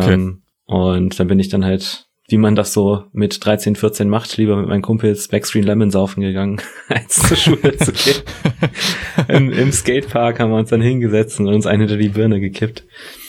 [0.64, 4.56] Und dann bin ich dann halt, wie man das so mit 13, 14 macht, lieber
[4.56, 8.22] mit meinen Kumpels Backstreet Lemon saufen gegangen, als zur Schule zu gehen.
[9.28, 12.84] Im, Im Skatepark haben wir uns dann hingesetzt und uns einen hinter die Birne gekippt.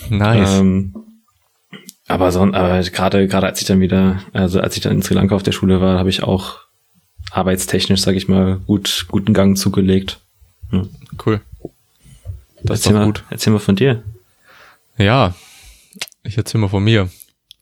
[0.09, 0.59] Nice.
[0.59, 0.95] Ähm,
[2.07, 5.13] aber so, aber gerade gerade als ich dann wieder, also als ich dann in Sri
[5.13, 6.59] Lanka auf der Schule war, habe ich auch
[7.31, 10.19] arbeitstechnisch, sag ich mal, gut guten Gang zugelegt.
[11.25, 11.41] cool.
[12.63, 13.23] Das ist erzähl doch mal, gut.
[13.29, 14.03] Erzähl mal von dir.
[14.97, 15.35] Ja,
[16.23, 17.09] ich erzähle mal von mir.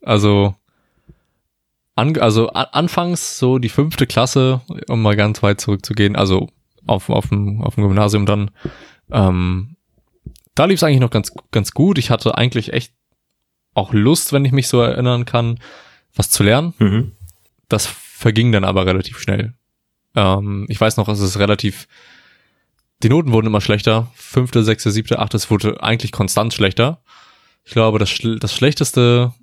[0.02, 0.54] Also,
[1.96, 6.48] an, also a, anfangs so die fünfte Klasse, um mal ganz weit zurückzugehen, also
[6.86, 8.50] auf, auf, dem, auf dem Gymnasium dann,
[9.10, 9.76] ähm,
[10.54, 11.98] da lief es eigentlich noch ganz, ganz gut.
[11.98, 12.92] Ich hatte eigentlich echt
[13.74, 15.58] auch Lust, wenn ich mich so erinnern kann,
[16.14, 16.74] was zu lernen.
[16.78, 17.12] Mhm.
[17.68, 19.54] Das verging dann aber relativ schnell.
[20.14, 21.88] Ähm, ich weiß noch, es ist relativ,
[23.02, 24.10] die Noten wurden immer schlechter.
[24.14, 27.02] Fünfte, sechste, siebte, achte, es wurde eigentlich konstant schlechter.
[27.64, 29.34] Ich glaube, das, das schlechteste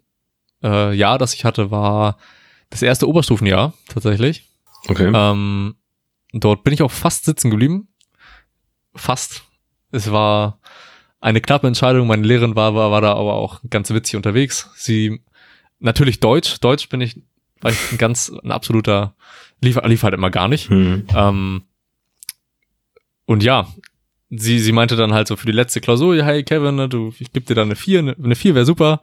[0.63, 2.18] äh, Jahr, das ich hatte, war
[2.74, 4.50] das erste Oberstufenjahr tatsächlich.
[4.88, 5.12] Okay.
[5.14, 5.76] Ähm,
[6.34, 7.88] dort bin ich auch fast sitzen geblieben.
[8.96, 9.44] Fast.
[9.92, 10.60] Es war
[11.22, 12.08] eine knappe Entscheidung.
[12.08, 14.72] Meine Lehrerin war, war, war da aber auch ganz witzig unterwegs.
[14.76, 15.22] Sie,
[15.80, 16.60] natürlich Deutsch.
[16.62, 17.22] Deutsch bin ich,
[17.62, 19.14] war ich ein ganz, ein absoluter,
[19.62, 20.70] lief, lief halt immer gar nicht.
[20.70, 21.06] Hm.
[21.16, 21.64] Ähm,
[23.26, 23.68] und ja,
[24.32, 27.32] sie, sie meinte dann halt so für die letzte Klausur, hey Kevin, ne, du, ich
[27.32, 29.02] gebe dir dann eine 4, eine, eine 4 wäre super.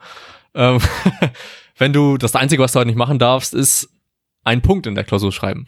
[0.55, 0.81] Ähm,
[1.81, 3.88] wenn du, das Einzige, was du halt nicht machen darfst, ist
[4.45, 5.66] einen Punkt in der Klausur schreiben.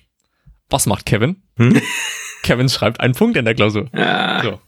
[0.70, 1.42] Was macht Kevin?
[1.57, 1.81] Hm?
[2.42, 3.88] Kevin schreibt einen Punkt in der Klausur.
[3.94, 4.61] Ah, So.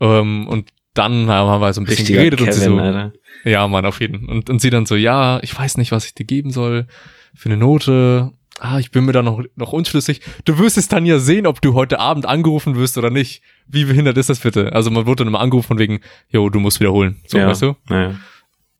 [0.00, 3.12] Ähm, und dann haben wir so ein bisschen richtiger geredet und sie Kevin, so, Alter.
[3.44, 4.26] ja, Mann, auf jeden.
[4.28, 6.86] Und, und sie dann so, ja, ich weiß nicht, was ich dir geben soll
[7.34, 8.32] für eine Note.
[8.58, 10.20] Ah, ich bin mir da noch, noch unschlüssig.
[10.44, 13.42] Du wirst es dann ja sehen, ob du heute Abend angerufen wirst oder nicht.
[13.66, 14.72] Wie behindert ist das bitte?
[14.72, 17.20] Also man wurde dann immer angerufen von wegen, jo, du musst wiederholen.
[17.26, 17.46] So, ja.
[17.46, 17.76] weißt du?
[17.88, 18.16] Naja.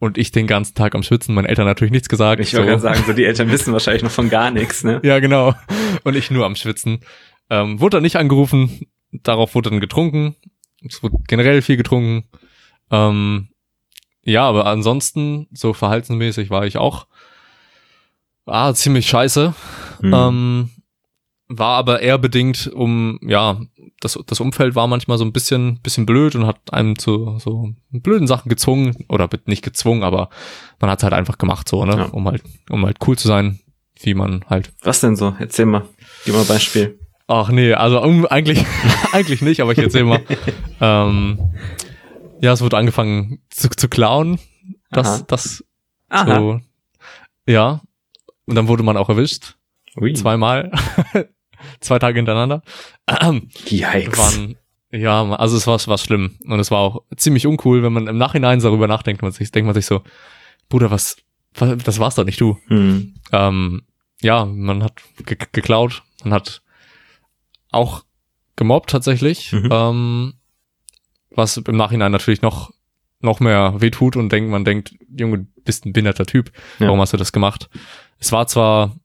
[0.01, 2.41] Und ich den ganzen Tag am Schwitzen, meine Eltern natürlich nichts gesagt.
[2.41, 2.57] Ich so.
[2.57, 4.99] wollte gerade sagen, so die Eltern wissen wahrscheinlich noch von gar nichts, ne?
[5.05, 5.55] Ja, genau.
[6.05, 7.01] Und ich nur am Schwitzen.
[7.51, 8.87] Ähm, wurde dann nicht angerufen.
[9.13, 10.37] Darauf wurde dann getrunken.
[10.89, 12.25] Es wurde generell viel getrunken.
[12.91, 13.49] Ähm,
[14.23, 17.07] ja, aber ansonsten, so verhaltensmäßig war ich auch
[18.47, 19.55] ah, ziemlich scheiße.
[20.01, 20.15] Hm.
[20.15, 20.71] Ähm,
[21.53, 23.61] war aber eher bedingt um, ja,
[24.01, 27.75] das, das Umfeld war manchmal so ein bisschen, bisschen blöd und hat einem zu so
[27.91, 30.31] blöden Sachen gezwungen, oder nicht gezwungen, aber
[30.79, 32.05] man hat halt einfach gemacht, so, ne, Ja.
[32.05, 33.59] um halt, um halt cool zu sein,
[34.01, 35.35] wie man halt Was denn so?
[35.41, 35.83] Erzähl mal.
[36.25, 37.01] Gib mal ein Beispiel.
[37.27, 38.65] Ach nee, also um, eigentlich,
[39.13, 40.23] eigentlich nicht, aber ich erzähl mal.
[40.81, 41.39] ähm,
[42.41, 44.39] ja, es wurde angefangen zu, zu klauen.
[44.93, 45.25] Das, Aha.
[45.27, 45.65] das,
[46.09, 46.37] Aha.
[46.39, 46.61] so,
[47.47, 47.81] ja.
[48.47, 49.57] Und dann wurde man auch erwischt.
[50.01, 50.13] Ui.
[50.15, 50.71] Zweimal.
[51.81, 52.63] Zwei Tage hintereinander.
[53.69, 54.19] Yikes.
[54.19, 54.57] Waren,
[54.93, 56.37] ja, also es war, es war schlimm.
[56.45, 59.67] Und es war auch ziemlich uncool, wenn man im Nachhinein darüber nachdenkt, man sich, denkt
[59.67, 60.03] man sich so,
[60.69, 61.17] Bruder, was,
[61.55, 62.59] was das war's doch nicht du.
[62.67, 63.15] Hm.
[63.33, 63.83] Ähm,
[64.21, 66.63] ja, man hat ge geklaut, man hat
[67.71, 68.05] auch
[68.57, 69.69] gemobbt tatsächlich, Mhm.
[69.73, 70.35] ähm,
[71.31, 72.71] was im Nachhinein natürlich noch
[73.23, 76.87] noch mehr wehtut und denkt, man denkt, Junge, du bist ein behinderter Typ, Ja.
[76.87, 77.69] warum hast du das gemacht?
[78.19, 78.97] Es war zwar,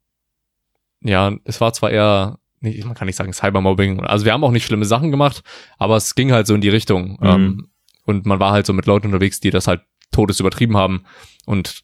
[1.01, 4.51] ja, es war zwar eher, nicht, man kann nicht sagen Cybermobbing, also wir haben auch
[4.51, 5.41] nicht schlimme Sachen gemacht,
[5.77, 7.27] aber es ging halt so in die Richtung Mhm.
[7.27, 7.67] ähm,
[8.03, 11.05] und man war halt so mit Leuten unterwegs, die das halt todes übertrieben haben
[11.45, 11.81] und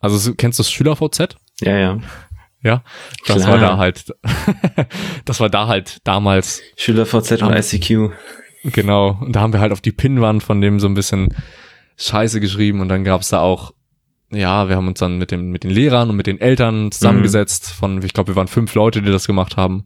[0.00, 1.36] also so- kennst du das Schüler-VZ?
[1.60, 1.98] Ja, ja.
[2.62, 2.82] Ja,
[3.26, 3.48] das Klar.
[3.52, 4.06] war da halt,
[5.24, 7.54] das war da halt damals, Schüler VZ und.
[7.54, 8.10] ICQ.
[8.64, 9.18] genau.
[9.20, 11.34] Und da haben wir halt auf die Pinnwand von dem so ein bisschen
[11.96, 13.72] Scheiße geschrieben und dann gab's da auch,
[14.34, 17.70] ja, wir haben uns dann mit dem, mit den Lehrern und mit den Eltern zusammengesetzt
[17.72, 19.84] von, ich glaube, wir waren fünf Leute, die das gemacht haben,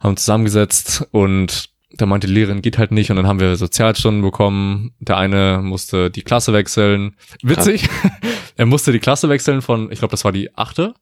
[0.00, 3.56] haben uns zusammengesetzt und da meinte die Lehrerin geht halt nicht und dann haben wir
[3.56, 4.92] Sozialstunden bekommen.
[4.98, 7.16] Der eine musste die Klasse wechseln.
[7.42, 7.88] Witzig.
[8.56, 10.94] er musste die Klasse wechseln von, ich glaube, das war die achte,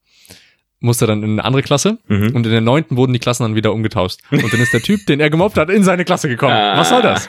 [0.78, 2.34] musste dann in eine andere Klasse Mhm.
[2.34, 4.20] und in der neunten wurden die Klassen dann wieder umgetauscht.
[4.30, 6.52] Und dann ist der Typ, den er gemobbt hat, in seine Klasse gekommen.
[6.54, 6.78] Ah.
[6.78, 7.28] Was soll das?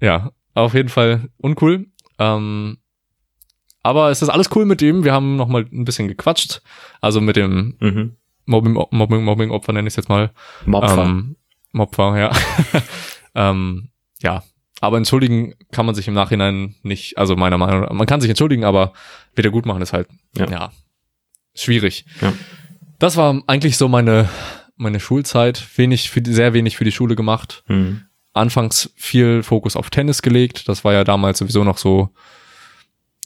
[0.00, 1.86] Ja, auf jeden Fall uncool.
[2.18, 2.78] Ähm,
[3.82, 5.04] aber es ist alles cool mit ihm.
[5.04, 6.60] Wir haben noch mal ein bisschen gequatscht.
[7.00, 8.16] Also mit dem Mhm.
[8.46, 10.30] Mobbing, Mobbing, Mobbing Opfer nenne ich es jetzt mal.
[10.64, 11.04] Mopfer.
[11.04, 11.36] Ähm,
[11.72, 12.32] Mopfer, ja.
[13.34, 13.90] ähm,
[14.22, 14.42] ja.
[14.80, 18.30] Aber entschuldigen kann man sich im Nachhinein nicht, also meiner Meinung nach, man kann sich
[18.30, 18.92] entschuldigen, aber
[19.34, 20.48] wieder gut machen ist halt, Ja.
[20.48, 20.72] ja,
[21.54, 22.04] schwierig.
[22.20, 22.32] Ja.
[22.98, 24.28] Das war eigentlich so meine,
[24.76, 25.66] meine Schulzeit.
[25.76, 27.64] Wenig für sehr wenig für die Schule gemacht.
[27.68, 28.02] Mhm.
[28.32, 30.68] Anfangs viel Fokus auf Tennis gelegt.
[30.68, 32.10] Das war ja damals sowieso noch so,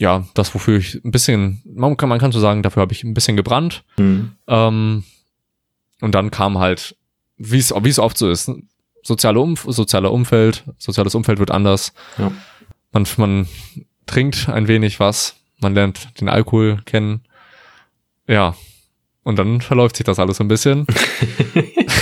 [0.02, 3.04] ja, das, wofür ich ein bisschen, man kann, man kann so sagen, dafür habe ich
[3.04, 3.84] ein bisschen gebrannt.
[3.98, 4.32] Mhm.
[4.48, 5.04] Ähm,
[6.00, 6.96] und dann kam halt,
[7.36, 8.50] wie es wie es oft so ist,
[9.04, 11.92] soziale Umf sozialer Umfeld, soziales Umfeld wird anders.
[12.18, 12.32] Ja.
[12.90, 13.48] Man, man
[14.06, 17.22] trinkt ein wenig was, man lernt den Alkohol kennen.
[18.26, 18.56] Ja.
[19.22, 20.84] Und dann verläuft sich das alles so ein bisschen.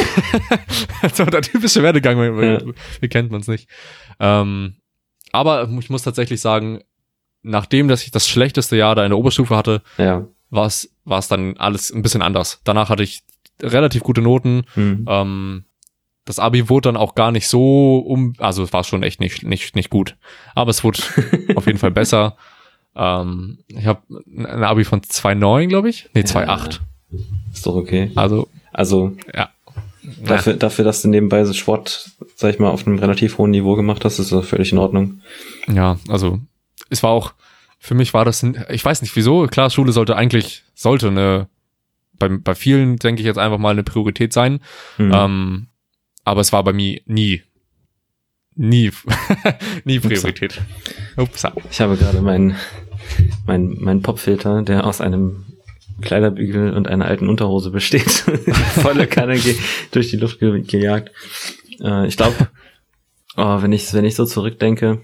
[1.12, 2.62] so der typische Werdegang, Ja.
[3.02, 3.68] wie kennt man es nicht.
[4.18, 4.76] Ähm,
[5.32, 6.80] aber ich muss tatsächlich sagen,
[7.42, 10.26] nachdem, dass ich das schlechteste Jahr da in der Oberstufe hatte, Ja.
[10.50, 12.60] war es war es dann alles ein bisschen anders.
[12.64, 13.22] Danach hatte ich
[13.62, 14.62] relativ gute Noten.
[14.76, 15.04] Mhm.
[15.08, 15.64] Ähm,
[16.24, 19.42] das Abi wurde dann auch gar nicht so um, also es war schon echt nicht
[19.42, 20.16] nicht nicht gut,
[20.54, 21.00] aber es wurde
[21.56, 22.36] auf jeden Fall besser.
[22.94, 26.08] Ähm, ich habe ein Abi von 2,9, glaube ich.
[26.14, 26.80] Nee, 2,8.
[27.52, 28.10] Ist doch okay.
[28.14, 29.48] Also Also ja.
[30.24, 33.74] dafür, dafür, dass du nebenbei so Sport, sag ich mal, auf einem relativ hohen Niveau
[33.74, 35.20] gemacht hast, ist das völlig in Ordnung.
[35.72, 36.38] Ja, also
[36.90, 37.32] es war auch,
[37.78, 41.48] für mich war das, ich weiß nicht wieso, klar, Schule sollte eigentlich, sollte eine
[42.18, 44.60] bei, bei vielen, denke ich, jetzt einfach mal eine Priorität sein.
[44.98, 45.12] Mhm.
[45.14, 45.66] Ähm,
[46.24, 47.42] aber es war bei mir nie,
[48.54, 48.92] nie,
[49.84, 50.60] nie Priorität.
[51.16, 51.52] Upsa.
[51.70, 52.56] Ich habe gerade meinen
[53.46, 55.46] mein, mein Popfilter, der aus einem
[56.00, 58.10] Kleiderbügel und einer alten Unterhose besteht,
[58.82, 59.38] volle Kanne
[59.90, 61.10] durch die Luft ge gejagt.
[61.80, 62.48] Äh, ich glaube,
[63.36, 65.02] oh, wenn ich wenn ich so zurückdenke,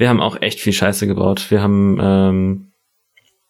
[0.00, 1.46] wir haben auch echt viel Scheiße gebaut.
[1.50, 2.66] Wir haben ähm,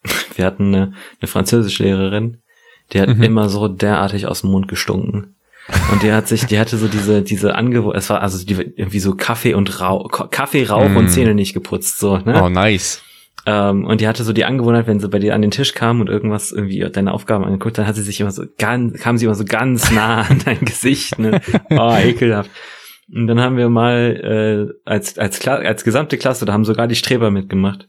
[0.37, 2.39] wir hatten eine, eine Französischlehrerin,
[2.93, 3.23] die hat Mhm.
[3.23, 5.37] immer so derartig aus dem Mund gestunken.
[5.93, 8.99] Und die hat sich, die hatte so diese, diese Angewohnheit, es war also die, irgendwie
[8.99, 10.97] so Kaffee und Rauch, Kaffee, Rauch Mm.
[10.97, 12.43] und Zähne nicht geputzt, so, ne?
[12.43, 13.03] Oh, nice.
[13.47, 16.01] Ähm, und die hatte so die Angewohnheit, wenn sie bei dir an den Tisch kam
[16.01, 19.27] und irgendwas irgendwie deine Aufgaben angeguckt, dann hat sie sich immer so ganz, kam sie
[19.27, 21.41] immer so ganz nah an dein Gesicht, ne?
[21.71, 22.51] Oh, ekelhaft.
[23.13, 26.87] Und dann haben wir mal äh, als als Kla als gesamte Klasse, da haben sogar
[26.87, 27.89] die Streber mitgemacht,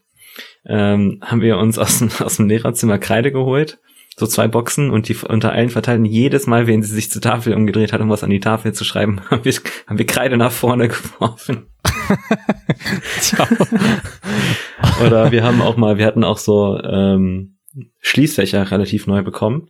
[0.65, 3.79] ähm, haben wir uns aus dem, aus dem Lehrerzimmer Kreide geholt,
[4.17, 5.99] so zwei Boxen und die unter allen verteilt.
[5.99, 8.73] Und jedes Mal, wenn sie sich zur Tafel umgedreht hat, um was an die Tafel
[8.73, 9.53] zu schreiben, haben wir,
[9.88, 11.67] haben wir Kreide nach vorne geworfen.
[15.05, 17.57] Oder wir haben auch mal, wir hatten auch so ähm,
[17.99, 19.69] Schließfächer relativ neu bekommen.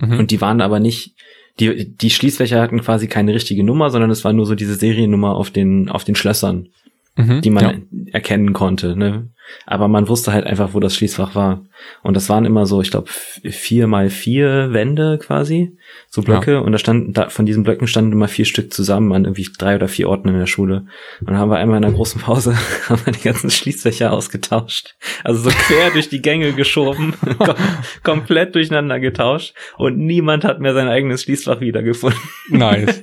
[0.00, 0.18] Mhm.
[0.18, 1.16] Und die waren aber nicht,
[1.60, 5.34] die, die Schließfächer hatten quasi keine richtige Nummer, sondern es war nur so diese Seriennummer
[5.34, 6.68] auf den, auf den Schlössern,
[7.16, 7.40] Mhm.
[7.40, 8.12] die man ja.
[8.12, 8.96] erkennen konnte.
[8.96, 9.28] Ne?
[9.66, 11.62] Aber man wusste halt einfach, wo das Schließfach war.
[12.02, 15.76] Und das waren immer so, ich glaube, vier mal vier Wände quasi,
[16.08, 16.62] so Blöcke.
[16.62, 19.76] Und da standen, da, von diesen Blöcken standen immer vier Stück zusammen an irgendwie drei
[19.76, 20.86] oder vier Orten in der Schule.
[21.20, 22.56] Und dann haben wir einmal in einer großen Pause
[22.88, 24.96] haben wir die ganzen Schließfächer ausgetauscht.
[25.24, 27.14] Also so quer durch die Gänge geschoben,
[28.02, 29.54] kom komplett durcheinander getauscht.
[29.76, 32.20] Und niemand hat mehr sein eigenes Schließfach wiedergefunden.
[32.50, 33.02] Nice.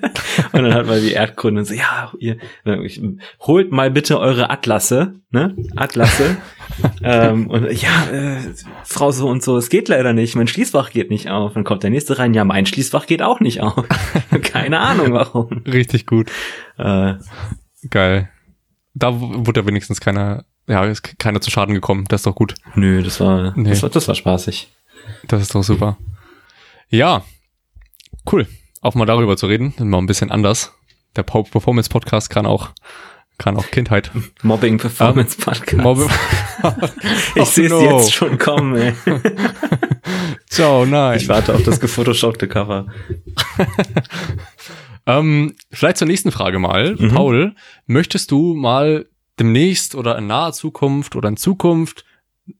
[0.51, 2.38] Und dann hat man die Erdkunde und so, ja, ihr,
[3.41, 5.55] holt mal bitte eure Atlasse, ne?
[5.75, 6.34] Atlasse.
[7.03, 8.37] ähm, und ja, äh,
[8.83, 11.53] Frau so und so, es geht leider nicht, mein Schließfach geht nicht auf.
[11.53, 13.83] Dann kommt der nächste rein, ja, mein Schließfach geht auch nicht auf.
[14.41, 15.49] Keine Ahnung warum.
[15.65, 16.29] Richtig gut.
[16.77, 17.15] Äh,
[17.89, 18.29] Geil.
[18.93, 22.05] Da wurde ja wenigstens keiner, ja, ist keiner zu Schaden gekommen.
[22.07, 22.55] Das ist doch gut.
[22.75, 23.69] nö, das war, Nee.
[23.69, 24.69] das war, das war spaßig.
[25.27, 25.97] Das ist doch super.
[26.89, 27.23] Ja,
[28.31, 28.47] cool.
[28.81, 30.73] Auch mal darüber zu reden, mal ein bisschen anders.
[31.15, 32.69] Der Performance Podcast kann auch,
[33.37, 34.11] kann auch Kindheit.
[34.43, 35.83] Mobbing Performance Podcast.
[35.83, 36.07] Mobbe.
[37.35, 37.97] ich Oh, sehe es no.
[37.99, 38.93] jetzt schon kommen, ey.
[40.49, 41.17] Ciao, nein.
[41.17, 42.87] Ich warte auf das gefotoshoppte Cover.
[45.07, 46.95] Ähm, vielleicht zur nächsten Frage mal.
[46.95, 47.09] Mhm.
[47.09, 49.07] Paul, möchtest du mal
[49.39, 52.05] demnächst oder in naher Zukunft oder in Zukunft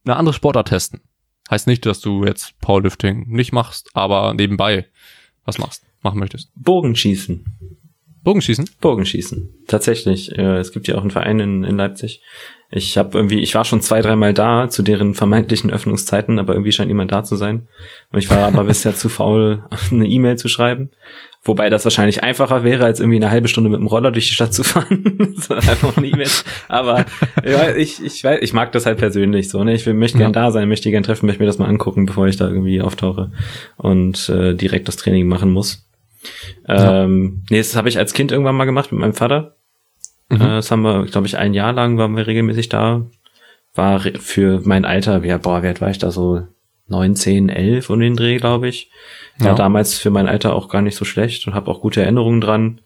[0.06, 1.02] eine andere Sportart testen?
[1.50, 4.86] Heißt nicht, dass du jetzt Powerlifting nicht machst, aber nebenbei
[5.44, 6.52] was machst, machen möchtest.
[6.56, 7.75] Bogenschießen.
[8.26, 8.70] Bogenschießen?
[8.82, 9.50] Bogenschießen.
[9.68, 10.38] Tatsächlich.
[10.38, 12.22] Äh, es gibt ja auch einen Verein in, in Leipzig.
[12.72, 16.72] Ich habe irgendwie, ich war schon zwei, dreimal da zu deren vermeintlichen Öffnungszeiten, aber irgendwie
[16.72, 17.68] scheint niemand da zu sein.
[18.12, 20.90] Und ich war aber bisher zu faul, eine E-Mail zu schreiben.
[21.44, 24.34] Wobei das wahrscheinlich einfacher wäre, als irgendwie eine halbe Stunde mit dem Roller durch die
[24.34, 25.36] Stadt zu fahren.
[25.50, 26.28] einfach eine E-Mail.
[26.68, 27.06] Aber
[27.46, 29.64] ja, ich, ich weiß, ich mag das halt persönlich so.
[29.64, 29.76] Ne?
[29.76, 32.26] Ich will, möchte gern da sein, möchte gern treffen, möchte mir das mal angucken, bevor
[32.26, 33.32] ich da irgendwie auftauche
[33.78, 35.85] und äh, direkt das Training machen muss.
[36.68, 39.56] Ähm, nee, das habe ich als Kind irgendwann mal gemacht mit meinem Vater.
[40.30, 40.42] Mhm.
[40.42, 43.06] Äh, das haben wir, glaube ich, ein Jahr lang waren wir regelmäßig da.
[43.74, 46.44] War für mein Alter, ja, boah, wie alt war ich da so?
[46.88, 48.92] 9, 10, 11 um den Dreh, glaube ich.
[49.40, 49.56] War Ja.
[49.56, 52.82] damals für mein Alter auch gar nicht so schlecht und habe auch gute Erinnerungen dran.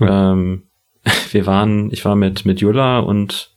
[0.00, 0.08] Cool.
[0.10, 0.62] Ähm,
[1.32, 3.50] wir waren, ich war mit, mit Jula und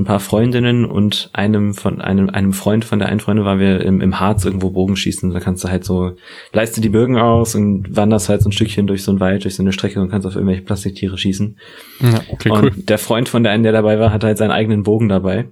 [0.00, 3.82] ein paar Freundinnen und einem von einem, einem Freund von der einen Freundin waren wir
[3.82, 5.30] im, im Harz irgendwo Bogenschießen.
[5.30, 6.16] Da kannst du halt so,
[6.52, 9.44] leist dir die Bögen aus und wanderst halt so ein Stückchen durch so einen Wald,
[9.44, 11.58] durch so eine Strecke und kannst auf irgendwelche Plastiktiere schießen.
[12.00, 12.72] Ja, okay, und cool.
[12.76, 15.48] der Freund von der einen, der dabei war, hat halt seinen eigenen Bogen dabei,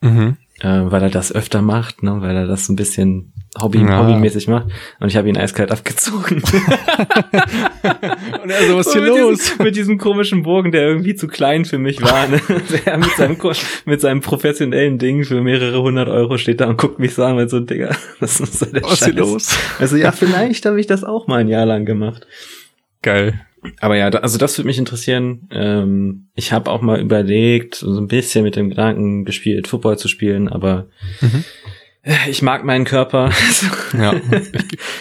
[0.00, 0.36] Mhm.
[0.60, 3.98] äh, weil er das öfter macht, ne, weil er das so ein bisschen Hobby, Ja.
[4.02, 4.68] hobbymäßig macht.
[4.98, 6.42] Und ich habe ihn eiskalt abgezogen.
[8.42, 9.38] Und er so, was ist hier mit los?
[9.38, 12.28] Diesem, mit diesem komischen Bogen, der irgendwie zu klein für mich war.
[12.28, 12.40] Ne?
[12.86, 13.36] Der mit seinem,
[13.84, 17.36] mit seinem professionellen Ding für mehrere hundert Euro steht da und guckt mich so an,
[17.36, 19.20] weil so, Digga, was ist so der Was ist hier Scheiß?
[19.20, 19.58] los?
[19.78, 22.26] Also ja, vielleicht habe ich das auch mal ein Jahr lang gemacht.
[23.02, 23.40] Geil.
[23.80, 25.48] Aber ja, da, also das würde mich interessieren.
[25.52, 30.08] Ähm, ich habe auch mal überlegt, so ein bisschen mit dem Gedanken gespielt, Football zu
[30.08, 30.86] spielen, aber
[31.20, 31.44] Mhm.
[32.28, 33.30] Ich mag meinen Körper.
[33.96, 34.14] Ja.
[34.14, 34.52] Ich,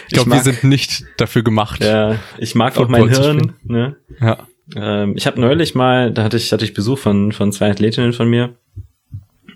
[0.08, 1.82] ich glaube, wir sind nicht dafür gemacht.
[1.84, 3.54] ja, ich mag auch mein Hirn.
[3.64, 3.96] Ne?
[4.20, 4.48] Ja.
[4.76, 8.12] Ähm, ich habe neulich mal, da hatte ich, hatte ich Besuch von, von zwei Athletinnen
[8.14, 8.56] von mir.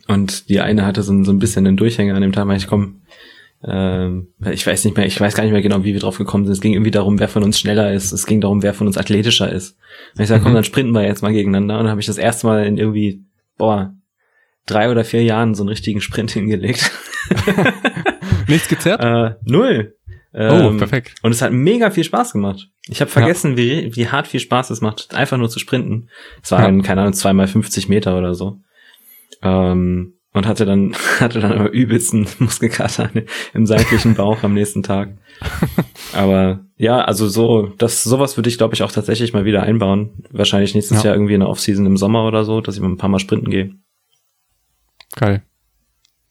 [0.07, 2.57] Und die eine hatte so, ein- so ein bisschen einen Durchhänger an dem Tag, weil
[2.57, 3.01] ich komm,
[3.67, 6.45] ähm, ich weiß nicht mehr, ich weiß gar nicht mehr genau, wie wir drauf gekommen
[6.45, 6.53] sind.
[6.53, 8.11] Es ging irgendwie darum, wer von uns schneller ist.
[8.13, 9.77] Es ging darum, wer von uns athletischer ist.
[10.15, 10.55] Und ich sag, komm, Mhm.
[10.55, 11.75] dann sprinten wir jetzt mal gegeneinander.
[11.77, 13.23] Und dann habe ich das erste Mal in irgendwie,
[13.57, 13.93] boah,
[14.65, 16.91] drei oder vier Jahren so einen richtigen Sprint hingelegt.
[18.47, 19.01] Nichts gezerrt?
[19.03, 19.95] Äh, null.
[20.33, 21.15] oh, Ähm, perfekt.
[21.21, 22.69] Und es hat mega viel Spaß gemacht.
[22.87, 26.09] Ich habe vergessen, wie, wie hart viel Spaß es macht, einfach nur zu sprinten.
[26.43, 28.59] Es waren, keine Ahnung, zweimal 50 Meter oder so.
[29.41, 33.09] Ähm, und hatte dann, hatte dann aber übelsten Muskelkater
[33.53, 35.17] im seitlichen Bauch am nächsten Tag.
[36.13, 40.25] Aber ja, also so, das, sowas würde ich, glaube ich, auch tatsächlich mal wieder einbauen.
[40.31, 41.09] Wahrscheinlich nächstes Ja.
[41.09, 43.19] Jahr irgendwie in der Offseason im Sommer oder so, dass ich mal ein paar Mal
[43.19, 43.71] sprinten gehe.
[45.15, 45.43] Geil.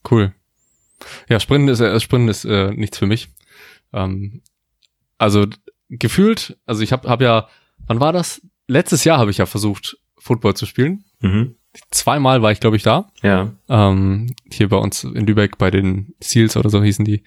[0.08, 0.34] Cool.
[1.28, 3.28] Ja, Sprinten ist, äh, Sprinten ist äh, nichts für mich.
[3.92, 4.42] Ähm,
[5.18, 5.46] also
[5.88, 7.48] gefühlt, also ich habe hab ja,
[7.86, 8.42] wann war das?
[8.66, 11.04] Letztes Jahr habe ich ja versucht, Football zu spielen.
[11.20, 11.56] Mhm.
[11.90, 13.10] Zweimal war ich, glaube ich, da.
[13.22, 13.52] Ja.
[13.68, 17.24] Ähm, hier bei uns in Lübeck bei den Seals oder so hießen die.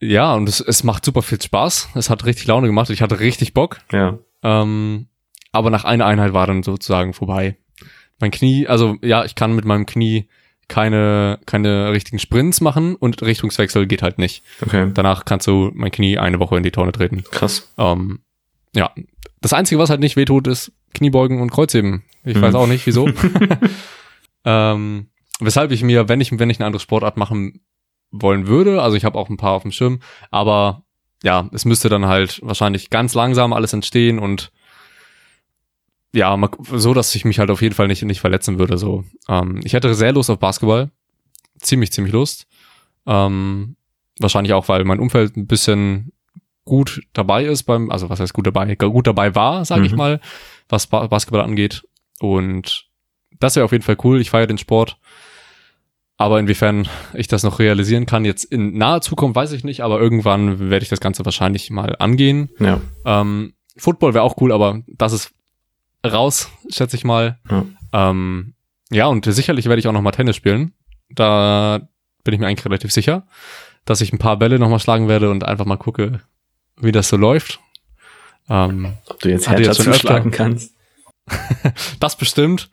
[0.00, 1.90] Ja, und es, es macht super viel Spaß.
[1.94, 2.90] Es hat richtig Laune gemacht.
[2.90, 3.78] Ich hatte richtig Bock.
[3.92, 4.18] Ja.
[4.42, 5.06] Ähm,
[5.52, 7.56] aber nach einer Einheit war dann sozusagen vorbei.
[8.18, 10.28] Mein Knie, also ja, ich kann mit meinem Knie
[10.68, 14.42] keine, keine richtigen Sprints machen und Richtungswechsel geht halt nicht.
[14.62, 14.90] Okay.
[14.94, 17.24] Danach kannst du mein Knie eine Woche in die Tonne treten.
[17.30, 17.72] Krass.
[17.78, 18.20] Ähm,
[18.74, 18.90] ja,
[19.40, 22.02] das Einzige, was halt nicht wehtut, ist Kniebeugen und Kreuzheben.
[22.24, 22.42] Ich Mhm.
[22.42, 23.08] weiß auch nicht, wieso.
[24.44, 25.08] ähm,
[25.40, 27.60] weshalb ich mir, wenn ich, wenn ich eine andere Sportart machen
[28.10, 30.00] wollen würde, also ich habe auch ein paar auf dem Schirm,
[30.30, 30.84] aber
[31.22, 34.52] ja, es müsste dann halt wahrscheinlich ganz langsam alles entstehen und
[36.14, 36.38] ja,
[36.72, 38.78] so, dass ich mich halt auf jeden Fall nicht, nicht verletzen würde.
[38.78, 40.90] So, ähm, ich hätte sehr Lust auf Basketball,
[41.58, 42.46] ziemlich, ziemlich Lust.
[43.06, 43.76] Ähm,
[44.20, 46.12] wahrscheinlich auch, weil mein Umfeld ein bisschen
[46.64, 49.98] gut dabei ist beim, also was heißt gut dabei, gut dabei war, sage ich Mhm.
[49.98, 50.20] mal,
[50.68, 51.82] was ba Basketball angeht.
[52.20, 52.86] Und
[53.40, 54.20] das wäre auf jeden Fall cool.
[54.20, 54.96] Ich feiere den Sport.
[56.16, 60.00] Aber inwiefern ich das noch realisieren kann, jetzt in naher Zukunft, weiß ich nicht, aber
[60.00, 62.50] irgendwann werde ich das Ganze wahrscheinlich mal angehen.
[62.60, 62.80] Ja.
[63.04, 65.32] Ähm, Football wäre auch cool, aber das ist
[66.04, 67.38] raus, schätze ich mal.
[67.50, 67.64] Ja.
[67.92, 68.54] Ähm,
[68.90, 70.74] ja, und sicherlich werde ich auch noch mal Tennis spielen.
[71.10, 71.88] Da
[72.22, 73.26] bin ich mir eigentlich relativ sicher,
[73.84, 76.20] dass ich ein paar Bälle noch mal schlagen werde und einfach mal gucke,
[76.76, 77.60] wie das so läuft.
[78.48, 80.74] Ähm, Ob du jetzt schon zuschlagen kannst.
[82.00, 82.70] das bestimmt.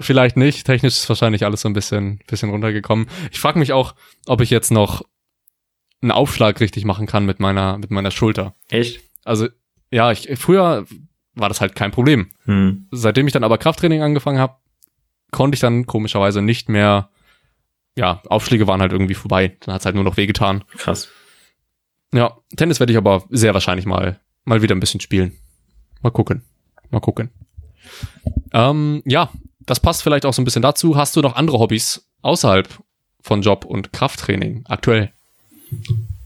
[0.00, 0.64] Vielleicht nicht.
[0.64, 3.08] Technisch ist wahrscheinlich alles so ein bisschen, bisschen runtergekommen.
[3.32, 3.94] Ich frage mich auch,
[4.26, 5.02] ob ich jetzt noch
[6.00, 8.54] einen Aufschlag richtig machen kann mit meiner, mit meiner Schulter.
[8.70, 9.00] Echt?
[9.24, 9.48] Also,
[9.90, 10.86] ja, ich, früher
[11.38, 12.30] war das halt kein Problem.
[12.44, 12.86] Hm.
[12.90, 14.56] Seitdem ich dann aber Krafttraining angefangen habe,
[15.30, 17.10] konnte ich dann komischerweise nicht mehr,
[17.96, 19.56] ja, Aufschläge waren halt irgendwie vorbei.
[19.60, 20.64] Dann hat's halt nur noch wehgetan.
[20.76, 21.08] Krass.
[22.12, 25.36] Ja, Tennis werde ich aber sehr wahrscheinlich mal, mal wieder ein bisschen spielen.
[26.02, 26.42] Mal gucken.
[26.90, 27.30] Mal gucken.
[28.52, 30.96] Ähm, ja, das passt vielleicht auch so ein bisschen dazu.
[30.96, 32.68] Hast du noch andere Hobbys außerhalb
[33.20, 35.12] von Job und Krafttraining aktuell?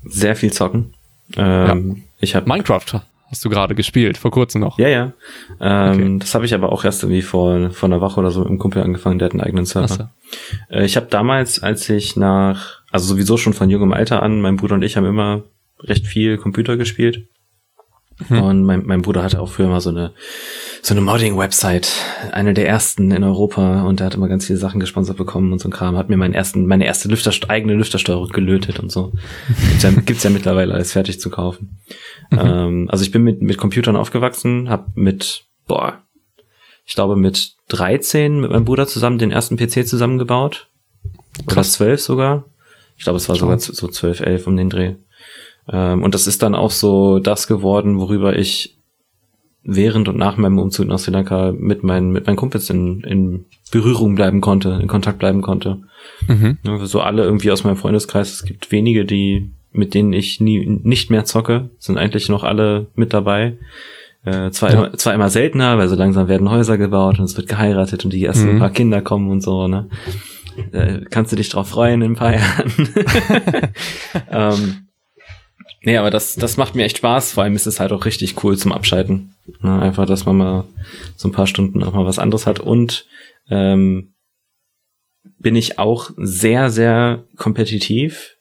[0.04, 0.94] Sehr viel zocken.
[1.36, 4.78] Ähm, Ich habe Minecraft hast du gerade gespielt, vor kurzem noch.
[4.78, 5.12] Ja, ja.
[5.60, 6.18] Ähm, Okay.
[6.20, 8.58] Das habe ich aber auch erst irgendwie vor, vor einer Woche oder so mit einem
[8.58, 9.90] Kumpel angefangen, der hat einen eigenen Server.
[9.90, 10.04] Achso.
[10.70, 14.56] Äh, ich habe damals, als ich nach, also sowieso schon von jungem Alter an, mein
[14.56, 15.42] Bruder und ich haben immer
[15.80, 17.26] recht viel Computer gespielt.
[18.28, 18.42] Mhm.
[18.42, 20.12] Und mein, mein Bruder hatte auch früher mal so eine,
[20.82, 21.90] so eine Modding-Website,
[22.32, 25.58] eine der ersten in Europa und der hat immer ganz viele Sachen gesponsert bekommen und
[25.60, 29.12] so ein Kram, hat mir meinen ersten, meine erste Lüfter, eigene Lüftersteuerung gelötet und so.
[29.68, 31.78] Gibt's ja, gibt's ja mittlerweile alles fertig zu kaufen.
[32.30, 35.98] Ähm, also ich bin mit, mit Computern aufgewachsen, habe mit, boah,
[36.84, 40.68] ich glaube mit 13 mit meinem Bruder zusammen den ersten PC zusammengebaut.
[41.46, 41.72] Oder Krass.
[41.72, 42.44] 12 sogar.
[42.96, 44.94] Ich glaube, es war sogar so 12, 11 um den Dreh.
[45.68, 48.76] Ähm, und das ist dann auch so das geworden, worüber ich
[49.64, 53.44] während und nach meinem Umzug nach Sri Lanka mit meinen, mit meinen Kumpels in, in
[53.70, 55.82] Berührung bleiben konnte, in Kontakt bleiben konnte.
[56.26, 56.58] Mhm.
[56.64, 58.32] Ja, So alle irgendwie aus meinem Freundeskreis.
[58.32, 62.86] Es gibt wenige, die, mit denen ich nie, nicht mehr zocke, sind eigentlich noch alle
[62.94, 63.56] mit dabei.
[64.24, 64.76] Äh, zwar, Ja.
[64.86, 68.12] immer, zwar immer seltener, weil so langsam werden Häuser gebaut und es wird geheiratet und
[68.12, 68.58] die ersten Mhm.
[68.60, 69.88] paar Kinder kommen und so, ne?
[70.72, 72.72] Äh, kannst du dich drauf freuen in ein paar Jahren.
[74.30, 74.86] ähm,
[75.82, 77.32] nee, aber das, das macht mir echt Spaß.
[77.32, 79.34] Vor allem ist es halt auch richtig cool zum Abschalten.
[79.62, 79.80] Ne?
[79.80, 80.64] Einfach, dass man mal
[81.16, 83.06] so ein paar Stunden auch mal was anderes hat und
[83.50, 84.14] ähm,
[85.38, 88.36] bin ich auch sehr, sehr kompetitiv.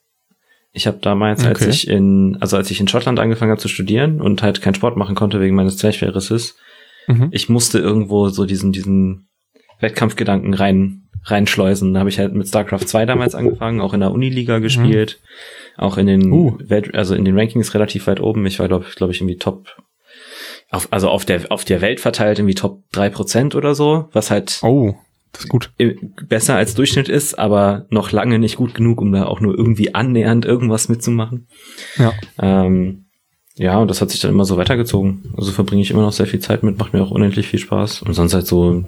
[0.72, 1.70] Ich habe damals, als Okay.
[1.70, 4.96] ich in, also als ich in Schottland angefangen habe zu studieren und halt keinen Sport
[4.96, 6.56] machen konnte wegen meines Zwerchfellrisses,
[7.08, 7.28] Mhm.
[7.32, 9.26] ich musste irgendwo so diesen, diesen
[9.80, 11.92] Wettkampfgedanken rein, reinschleusen.
[11.94, 15.20] Da habe ich halt mit StarCraft 2 damals angefangen, auch in der Uniliga gespielt,
[15.76, 16.56] auch in den Uh.
[16.60, 18.46] Welt, also in den Rankings relativ weit oben.
[18.46, 19.66] Ich war, glaube glaub ich, irgendwie Top,
[20.70, 24.60] auf, also auf der, auf der Welt verteilt irgendwie Top 3% oder so, was halt
[24.62, 24.94] Oh,
[25.32, 25.70] das ist gut.
[25.80, 29.56] i- besser als Durchschnitt ist, aber noch lange nicht gut genug, um da auch nur
[29.56, 31.46] irgendwie annähernd irgendwas mitzumachen.
[31.96, 32.12] Ja.
[32.38, 33.06] Ähm,
[33.56, 35.32] ja, und das hat sich dann immer so weitergezogen.
[35.36, 38.02] Also verbringe ich immer noch sehr viel Zeit mit, macht mir auch unendlich viel Spaß.
[38.02, 38.84] Und sonst halt so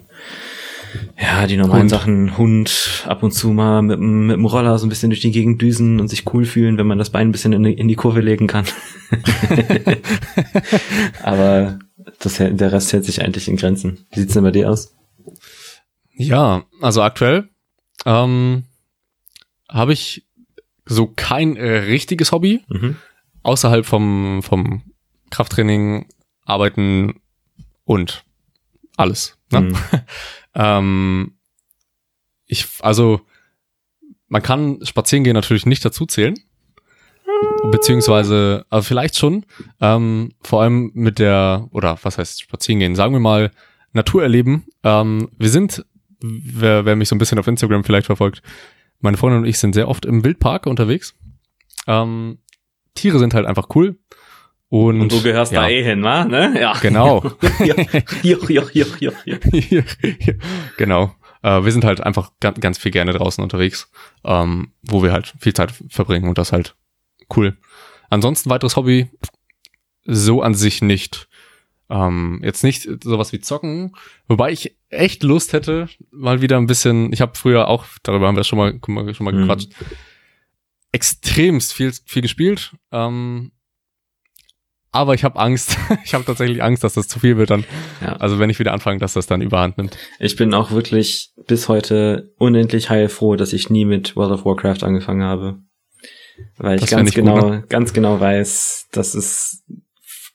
[1.20, 1.90] Ja, die normalen Hund.
[1.90, 5.20] Sachen, Hund, ab und zu mal mit, dem- mit dem Roller so ein bisschen durch
[5.20, 7.72] die Gegend düsen und sich cool fühlen, wenn man das Bein ein bisschen in die,
[7.74, 8.64] in die Kurve legen kann.
[11.22, 11.78] Aber
[12.20, 14.06] das, der Rest hält sich eigentlich in Grenzen.
[14.12, 14.94] Wie sieht's denn bei dir aus?
[16.16, 17.48] Ja, also aktuell
[18.06, 18.64] ähm,
[19.68, 20.26] habe ich
[20.86, 22.96] so kein äh, richtiges Hobby Mhm.
[23.42, 24.82] außerhalb vom, vom
[25.30, 26.06] Krafttraining,
[26.44, 27.20] Arbeiten
[27.84, 28.24] und
[28.96, 29.38] alles.
[29.50, 29.60] Ne?
[29.62, 29.76] Mhm.
[30.56, 31.34] Ähm,
[32.46, 33.20] ich, also,
[34.28, 36.36] man kann spazieren gehen natürlich nicht dazu zählen.
[37.72, 39.46] Beziehungsweise, also vielleicht schon,
[39.80, 43.50] ähm, vor allem mit der, oder was heißt spazieren gehen, sagen wir mal,
[43.92, 44.66] Natur erleben.
[44.84, 45.84] Ähm, wir sind,
[46.24, 48.42] wer, wer mich so ein bisschen auf Instagram vielleicht verfolgt,
[49.00, 51.14] meine Freundin und ich sind sehr oft im Wildpark unterwegs.
[51.86, 52.38] Ähm,
[52.94, 53.98] Tiere sind halt einfach cool.
[54.68, 56.24] Und, Und du gehörst ja, da eh hin, wa?
[56.24, 56.54] Ne?
[56.58, 56.72] Ja.
[56.80, 57.22] Genau.
[57.62, 57.76] Hier.
[60.78, 61.14] genau.
[61.42, 63.90] Äh, wir sind halt einfach ganz, ganz viel gerne draußen unterwegs,
[64.24, 66.74] ähm, wo wir halt viel Zeit verbringen und das halt
[67.36, 67.56] cool.
[68.10, 69.10] Ansonsten weiteres Hobby
[70.04, 71.28] so an sich nicht.
[71.90, 73.94] Ähm, jetzt nicht sowas wie zocken,
[74.26, 77.12] wobei ich echt Lust hätte, mal wieder ein bisschen.
[77.12, 79.40] Ich habe früher auch, darüber haben wir schon mal, schon mal Mhm.
[79.42, 79.72] gequatscht,
[80.92, 82.72] extremst viel, viel gespielt.
[82.92, 83.52] Ähm,
[84.92, 85.76] aber ich habe Angst.
[86.04, 87.64] ich habe tatsächlich Angst, dass das zu viel wird dann.
[88.00, 88.14] Ja.
[88.16, 89.98] Also wenn ich wieder anfange, dass das dann überhand nimmt.
[90.20, 94.84] Ich bin auch wirklich bis heute unendlich heilfroh, dass ich nie mit World of Warcraft
[94.84, 95.58] angefangen habe.
[96.56, 99.64] Weil ich ganz ich gut, genau, ganz genau weiß, dass es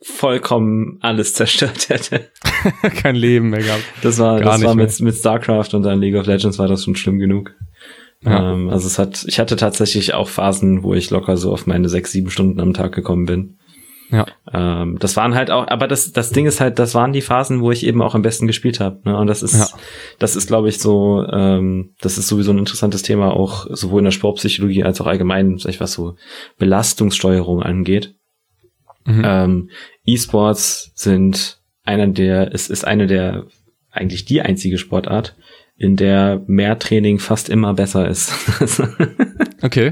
[0.01, 2.29] vollkommen alles zerstört hätte.
[3.01, 3.83] Kein Leben mehr gehabt.
[4.01, 6.83] Das war, Gar das war mit, mit StarCraft und dann League of Legends war das
[6.85, 7.53] schon schlimm genug.
[8.23, 8.53] Ja.
[8.53, 11.89] Ähm, also es hat, ich hatte tatsächlich auch Phasen, wo ich locker so auf meine
[11.89, 13.57] sechs, sieben Stunden am Tag gekommen bin.
[14.11, 14.25] Ja.
[14.51, 17.61] Ähm, das waren halt auch, aber das, das Ding ist halt, das waren die Phasen,
[17.61, 19.01] wo ich eben auch am besten gespielt habe.
[19.05, 19.15] Ne?
[19.15, 19.67] Und das ist, Ja.
[20.17, 24.05] das ist, glaube ich, so, ähm, das ist sowieso ein interessantes Thema, auch sowohl in
[24.05, 26.15] der Sportpsychologie als auch allgemein, sag ich was so
[26.57, 28.15] Belastungssteuerung angeht.
[29.09, 29.21] Mhm.
[29.25, 29.69] Ähm,
[30.05, 33.45] E-Sports sind einer der, es ist eine der,
[33.91, 35.35] eigentlich die einzige Sportart,
[35.75, 38.31] in der mehr Training fast immer besser ist.
[39.61, 39.91] Okay.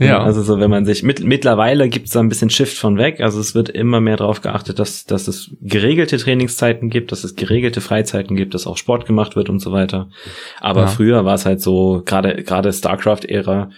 [0.00, 0.24] Ja.
[0.24, 3.20] Also so, wenn man sich mit, mittlerweile gibt es da ein bisschen Shift von weg.
[3.20, 7.36] Also es wird immer mehr darauf geachtet, dass, dass es geregelte Trainingszeiten gibt, dass es
[7.36, 10.08] geregelte Freizeiten gibt, dass auch Sport gemacht wird und so weiter.
[10.60, 10.86] Aber Ja.
[10.88, 13.70] früher war es halt so, gerade gerade StarCraft-Ära,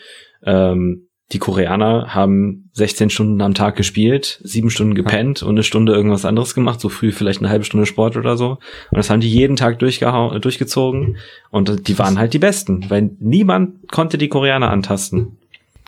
[0.42, 5.92] ähm, die Koreaner haben 16 Stunden am Tag gespielt, sieben Stunden gepennt und eine Stunde
[5.92, 8.58] irgendwas anderes gemacht, so früh vielleicht eine halbe Stunde Sport oder so.
[8.90, 11.16] Und das haben die jeden Tag durchgezogen.
[11.50, 15.36] Und die waren halt die Besten, weil niemand konnte die Koreaner antasten.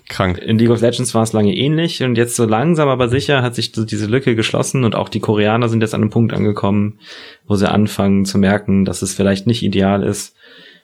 [0.08, 0.38] Krank.
[0.38, 3.54] In League of Legends war es lange ähnlich und jetzt so langsam aber sicher hat
[3.54, 6.98] sich diese Lücke geschlossen und auch die Koreaner sind jetzt an einem Punkt angekommen,
[7.46, 10.34] wo sie anfangen zu merken, dass es vielleicht nicht ideal ist,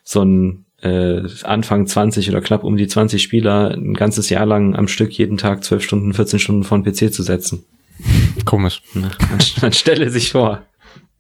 [0.02, 4.76] so ein äh, Anfang 20 oder knapp um die 20 Spieler ein ganzes Jahr lang
[4.76, 7.64] am Stück jeden Tag 12 Stunden, 14 Stunden vor den PC zu setzen.
[8.45, 8.82] Komisch.
[8.93, 9.11] Man,
[9.62, 10.62] man stelle sich vor.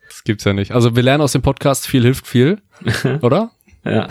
[0.08, 0.72] Das gibt's ja nicht.
[0.72, 2.60] Also wir lernen aus dem Podcast, viel hilft viel,
[3.22, 3.52] oder?
[3.84, 4.08] Ja.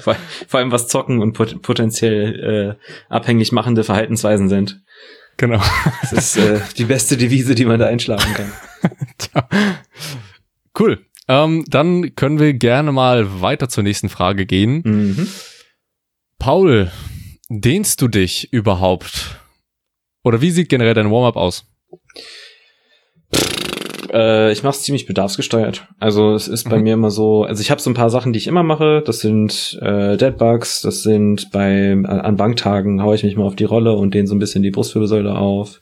[0.00, 0.16] vor,
[0.46, 4.80] vor allem was Zocken und pot potenziell äh, abhängig machende Verhaltensweisen sind.
[5.36, 5.60] Genau.
[6.02, 8.52] Das ist äh, die beste Devise, die man da einschlagen kann.
[10.78, 11.04] Cool.
[11.30, 14.82] Ähm, dann können wir gerne mal weiter zur nächsten Frage gehen.
[14.84, 15.28] Mhm.
[16.40, 16.90] Paul,
[17.48, 19.38] dehnst du dich überhaupt?
[20.24, 21.66] Oder wie sieht generell dein Warm-up aus?
[24.12, 25.86] Äh, ich mache es ziemlich bedarfsgesteuert.
[26.00, 26.82] Also es ist bei Mhm.
[26.82, 29.02] mir immer so, also ich habe so ein paar Sachen, die ich immer mache.
[29.06, 33.64] Das sind äh, Deadbugs, das sind bei an Banktagen haue ich mich mal auf die
[33.64, 35.80] Rolle und dehne so ein bisschen die Brustwirbelsäule auf.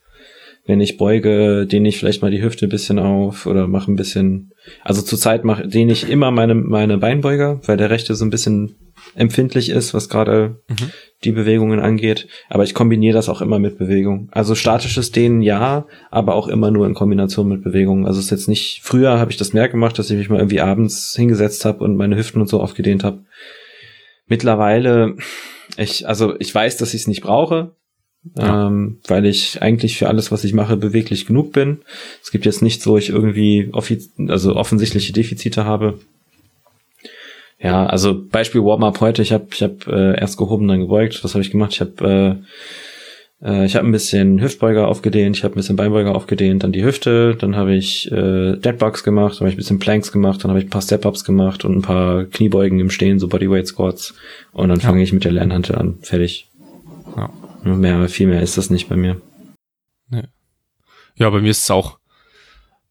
[0.69, 3.97] Wenn ich beuge, dehne ich vielleicht mal die Hüfte ein bisschen auf oder mache ein
[3.97, 4.53] bisschen.
[4.85, 8.77] Also zurzeit mache dehne ich immer meine meine Beinbeuger, weil der rechte so ein bisschen
[9.15, 10.91] empfindlich ist, was gerade Mhm.
[11.25, 12.29] die Bewegungen angeht.
[12.51, 14.29] Aber ich kombiniere das auch immer mit Bewegung.
[14.31, 18.07] Also statisches Dehnen ja, aber auch immer nur in Kombination mit Bewegung.
[18.07, 20.39] Also es ist jetzt nicht, früher habe ich das mehr gemacht, dass ich mich mal
[20.39, 23.25] irgendwie abends hingesetzt habe und meine Hüften und so aufgedehnt habe.
[24.27, 25.17] Mittlerweile,
[25.79, 27.73] ich, also ich weiß, dass ich es nicht brauche,
[28.37, 28.67] Ja.
[28.67, 31.79] ähm, weil ich eigentlich für alles, was ich mache, beweglich genug bin.
[32.23, 33.71] Es gibt jetzt nichts, wo ich irgendwie
[34.29, 35.99] also offensichtliche Defizite habe.
[37.61, 39.23] Ja, also Beispiel Warm-up heute.
[39.23, 41.23] Ich habe ich hab, äh, erst gehoben, dann gebeugt.
[41.25, 41.73] Was habe ich gemacht?
[41.73, 42.39] Ich habe
[43.43, 46.73] äh, äh, ich habe ein bisschen Hüftbeuger aufgedehnt, ich habe ein bisschen Beinbeuger aufgedehnt, dann
[46.73, 50.43] die Hüfte, dann habe ich äh, Deadbugs gemacht, dann habe ich ein bisschen Planks gemacht,
[50.43, 53.67] dann habe ich ein paar Step-Ups gemacht und ein paar Kniebeugen im Stehen, so Bodyweight
[53.67, 54.15] Squats.
[54.53, 54.89] Und dann Ja.
[54.89, 55.99] fange ich mit der Lernhantel an.
[56.03, 56.48] Fertig.
[57.63, 59.21] Mehr, viel mehr ist das nicht bei mir.
[61.19, 61.99] Ja, bei mir ist es auch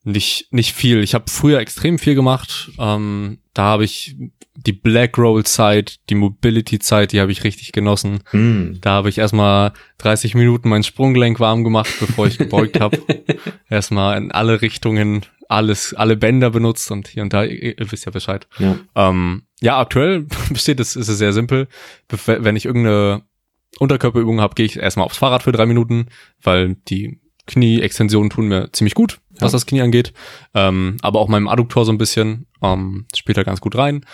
[0.04, 1.02] nicht, nicht viel.
[1.02, 2.72] Ich habe früher extrem viel gemacht.
[2.78, 4.16] Ähm, da habe ich
[4.56, 8.20] die Black Roll Zeit, die Mobility Zeit, die habe ich richtig genossen.
[8.32, 8.80] Mm.
[8.82, 12.98] Da habe ich erstmal 30 Minuten mein Sprunggelenk warm gemacht, bevor ich gebeugt habe.
[13.70, 18.06] erstmal in alle Richtungen alles, alle Bänder benutzt und hier und da, ihr, ihr wisst
[18.06, 18.48] ja Bescheid.
[18.60, 18.78] Ja.
[18.96, 21.68] Ähm, ja, aktuell besteht es, ist es sehr simpel.
[22.26, 23.24] Wenn ich irgendeine
[23.80, 26.08] Unterkörperübung habe, gehe ich erstmal aufs Fahrrad für drei Minuten,
[26.42, 29.56] weil die Knieextensionen tun mir ziemlich gut, was Ja.
[29.58, 30.14] das Knie angeht.
[30.54, 34.06] Ähm, aber auch meinem Adduktor so ein bisschen, ähm, spielt da ganz gut rein.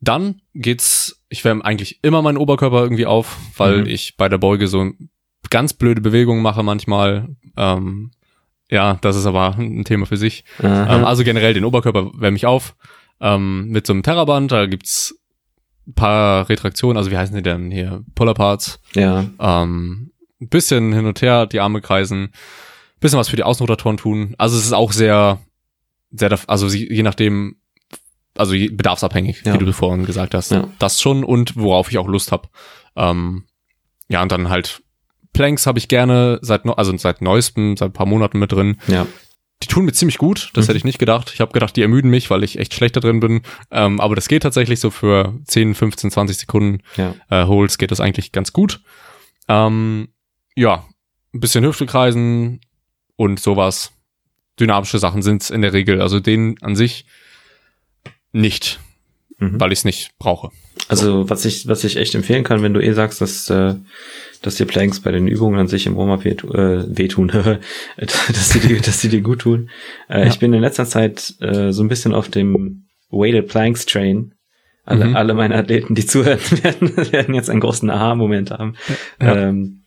[0.00, 3.86] Dann geht's, ich wärme eigentlich immer meinen Oberkörper irgendwie auf, weil Mhm.
[3.86, 4.90] ich bei der Beuge so
[5.50, 7.28] ganz blöde Bewegungen mache manchmal.
[7.56, 8.10] Ähm,
[8.70, 10.44] ja, das ist aber ein Thema für sich.
[10.62, 12.74] Ähm, also generell den Oberkörper wärme ich auf
[13.20, 14.50] ähm, mit so einem Terraband.
[14.50, 15.14] Da gibt's
[15.94, 18.02] paar Retraktionen, also wie heißen die denn hier?
[18.14, 18.80] Puller Parts.
[18.94, 19.26] ja.
[19.38, 20.10] Ähm,
[20.40, 22.30] ein bisschen hin und her, die Arme kreisen.
[23.00, 24.34] Bisschen was für die Außenrotatoren tun.
[24.38, 25.38] Also es ist auch sehr,
[26.10, 27.56] sehr, also je nachdem,
[28.36, 29.54] also bedarfsabhängig, Ja.
[29.54, 30.50] wie du vorhin gesagt hast.
[30.50, 30.68] Ja.
[30.78, 32.48] Das schon und worauf ich auch Lust habe.
[32.96, 33.44] Ähm,
[34.08, 34.82] ja, und dann halt
[35.32, 38.76] Planks habe ich gerne seit, also seit neuestem, seit ein paar Monaten mit drin.
[38.86, 39.06] Ja.
[39.64, 40.68] Die tun mir ziemlich gut, das Mhm.
[40.68, 41.30] hätte ich nicht gedacht.
[41.32, 43.40] Ich habe gedacht, die ermüden mich, weil ich echt schlecht da drin bin.
[43.70, 47.14] Ähm, aber das geht tatsächlich so für 10, 15, 20 Sekunden Ja.
[47.30, 48.82] äh, Holes geht das eigentlich ganz gut.
[49.48, 50.08] Ähm,
[50.54, 50.84] ja,
[51.32, 52.60] ein bisschen Hüftekreisen
[53.16, 53.92] und sowas.
[54.60, 56.02] Dynamische Sachen sind's in der Regel.
[56.02, 57.06] Also den an sich
[58.32, 58.80] nicht,
[59.38, 59.58] Mhm.
[59.60, 60.50] weil ich es nicht brauche.
[60.88, 63.74] Also was ich, was ich echt empfehlen kann, wenn du eh sagst, dass, äh,
[64.42, 66.36] dass dir Planks bei den Übungen an sich im Warm-up äh,
[66.98, 67.28] wehtun,
[67.96, 69.70] dass die dir, dass die dir gut tun.
[70.08, 70.26] Äh, Ja.
[70.26, 74.32] Ich bin in letzter Zeit äh, so ein bisschen auf dem Weighted Planks Train.
[74.86, 75.16] Alle, Mhm.
[75.16, 78.74] alle meine Athleten, die zuhören, werden, werden jetzt einen großen Aha-Moment haben.
[79.22, 79.48] Ja.
[79.48, 79.83] Ähm,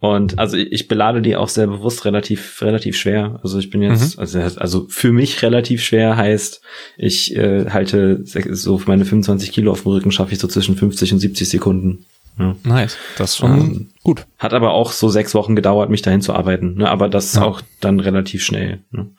[0.00, 3.40] und also ich belade die auch sehr bewusst relativ relativ schwer.
[3.42, 4.20] Also ich bin jetzt Mhm.
[4.20, 6.60] also also für mich relativ schwer heißt
[6.96, 11.12] ich äh, halte so meine 25 Kilo auf dem Rücken schaffe ich so zwischen 50
[11.14, 12.04] und 70 Sekunden.
[12.38, 12.54] Ja.
[12.62, 12.96] Nice.
[13.16, 14.24] Das ist schon Ähm, gut.
[14.38, 16.74] Hat aber auch so sechs Wochen gedauert, mich dahin zu arbeiten.
[16.74, 16.88] Ne?
[16.88, 17.42] Aber das Ja.
[17.42, 18.78] auch dann relativ schnell.
[18.92, 19.10] Ne?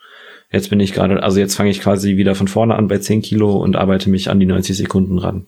[0.51, 3.21] Jetzt bin ich gerade, also jetzt fange ich quasi wieder von vorne an bei 10
[3.21, 5.47] Kilo und arbeite mich an die 90 Sekunden ran.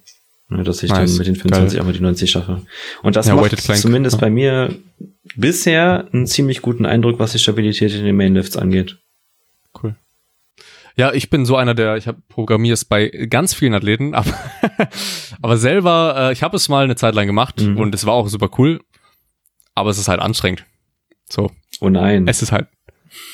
[0.52, 1.12] Dass ich Nice.
[1.12, 2.62] dann mit den 25 auch mal die 90 schaffe.
[3.04, 4.20] Und das Ja, macht zumindest ja.
[4.22, 4.76] bei mir
[5.36, 8.98] bisher einen ziemlich guten Eindruck, was die Stabilität in den Mainlifts angeht.
[9.82, 9.96] Cool.
[10.98, 14.34] Ja, ich bin so einer, der, ich habe programmier's bei ganz vielen Athleten, aber,
[15.42, 17.78] aber selber, äh, ich habe es mal eine Zeit lang gemacht Mhm.
[17.78, 18.82] und es war auch super cool,
[19.74, 20.66] aber es ist halt anstrengend.
[21.30, 21.50] So,
[21.80, 22.28] Oh nein.
[22.28, 22.68] es ist halt.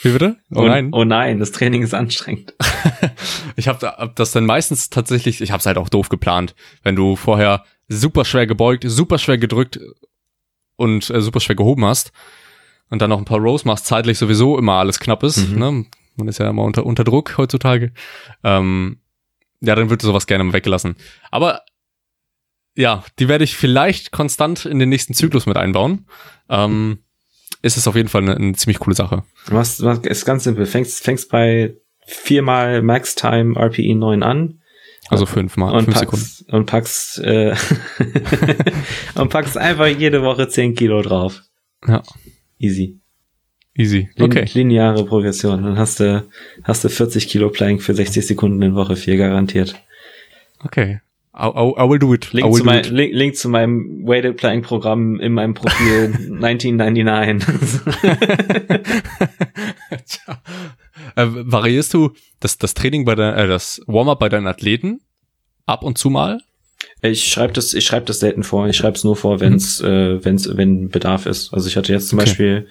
[0.01, 0.37] Wie bitte?
[0.51, 0.89] Oh, oh nein.
[0.91, 2.53] Oh nein, das Training ist anstrengend.
[3.55, 6.53] Ich habe hab das dann meistens tatsächlich, ich habe es halt auch doof geplant,
[6.83, 9.79] wenn du vorher super schwer gebeugt, super schwer gedrückt
[10.75, 12.11] und äh, super schwer gehoben hast
[12.89, 15.49] und dann noch ein paar Rows machst, zeitlich sowieso immer alles knapp ist.
[15.49, 15.57] Mhm.
[15.59, 15.85] Ne?
[16.17, 17.93] Man ist ja immer unter, unter Druck heutzutage.
[18.43, 18.99] Ähm,
[19.59, 20.95] ja, dann wird sowas gerne mal weggelassen.
[21.31, 21.61] Aber
[22.75, 26.05] ja, die werde ich vielleicht konstant in den nächsten Zyklus mit einbauen.
[26.47, 26.99] Ähm,
[27.61, 29.23] ist es auf jeden Fall eine, eine ziemlich coole Sache.
[29.47, 30.65] Du machst, ist ganz simpel.
[30.65, 34.61] Fängst, fängst bei viermal Max Time RPE 9 an
[35.09, 36.25] Also fünfmal, und fünf Sekunden.
[36.25, 37.55] packst, und packst, äh,
[39.15, 41.41] und packst einfach jede Woche 10 Kilo drauf.
[41.87, 42.03] Ja,
[42.59, 42.99] Easy.
[43.75, 44.09] easy.
[44.15, 44.45] Lin Okay.
[44.53, 45.63] Lineare Progression.
[45.63, 46.27] Dann hast du,
[46.63, 49.75] hast du 40 Kilo Plank für 60 Sekunden in Woche 4 garantiert.
[50.63, 51.01] Okay.
[51.39, 52.33] I, I, I will do it.
[52.33, 52.89] Link will zu, do mein, it.
[52.89, 56.05] Link, Link zu meinem Weighted Plank Programm in meinem Profil
[56.41, 57.81] 1999.
[60.07, 60.41] Tja.
[61.15, 65.01] äh, variierst du das, das Training bei der, äh, das Warm-up bei deinen Athleten
[65.65, 66.39] ab und zu mal?
[67.01, 68.67] Ich schreibe das, ich schreibe das selten vor.
[68.67, 71.53] Ich schreibe es nur vor, wenn's, äh, wenn's, wenn Bedarf ist.
[71.53, 72.25] Also ich hatte jetzt zum Okay.
[72.27, 72.67] Beispiel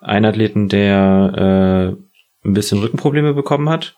[0.00, 1.96] einen Athleten, der
[2.44, 3.96] äh, ein bisschen Rückenprobleme bekommen hat.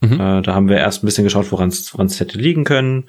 [0.00, 0.12] Mhm.
[0.20, 3.08] Äh, da haben wir erst ein bisschen geschaut, woran es hätte liegen können.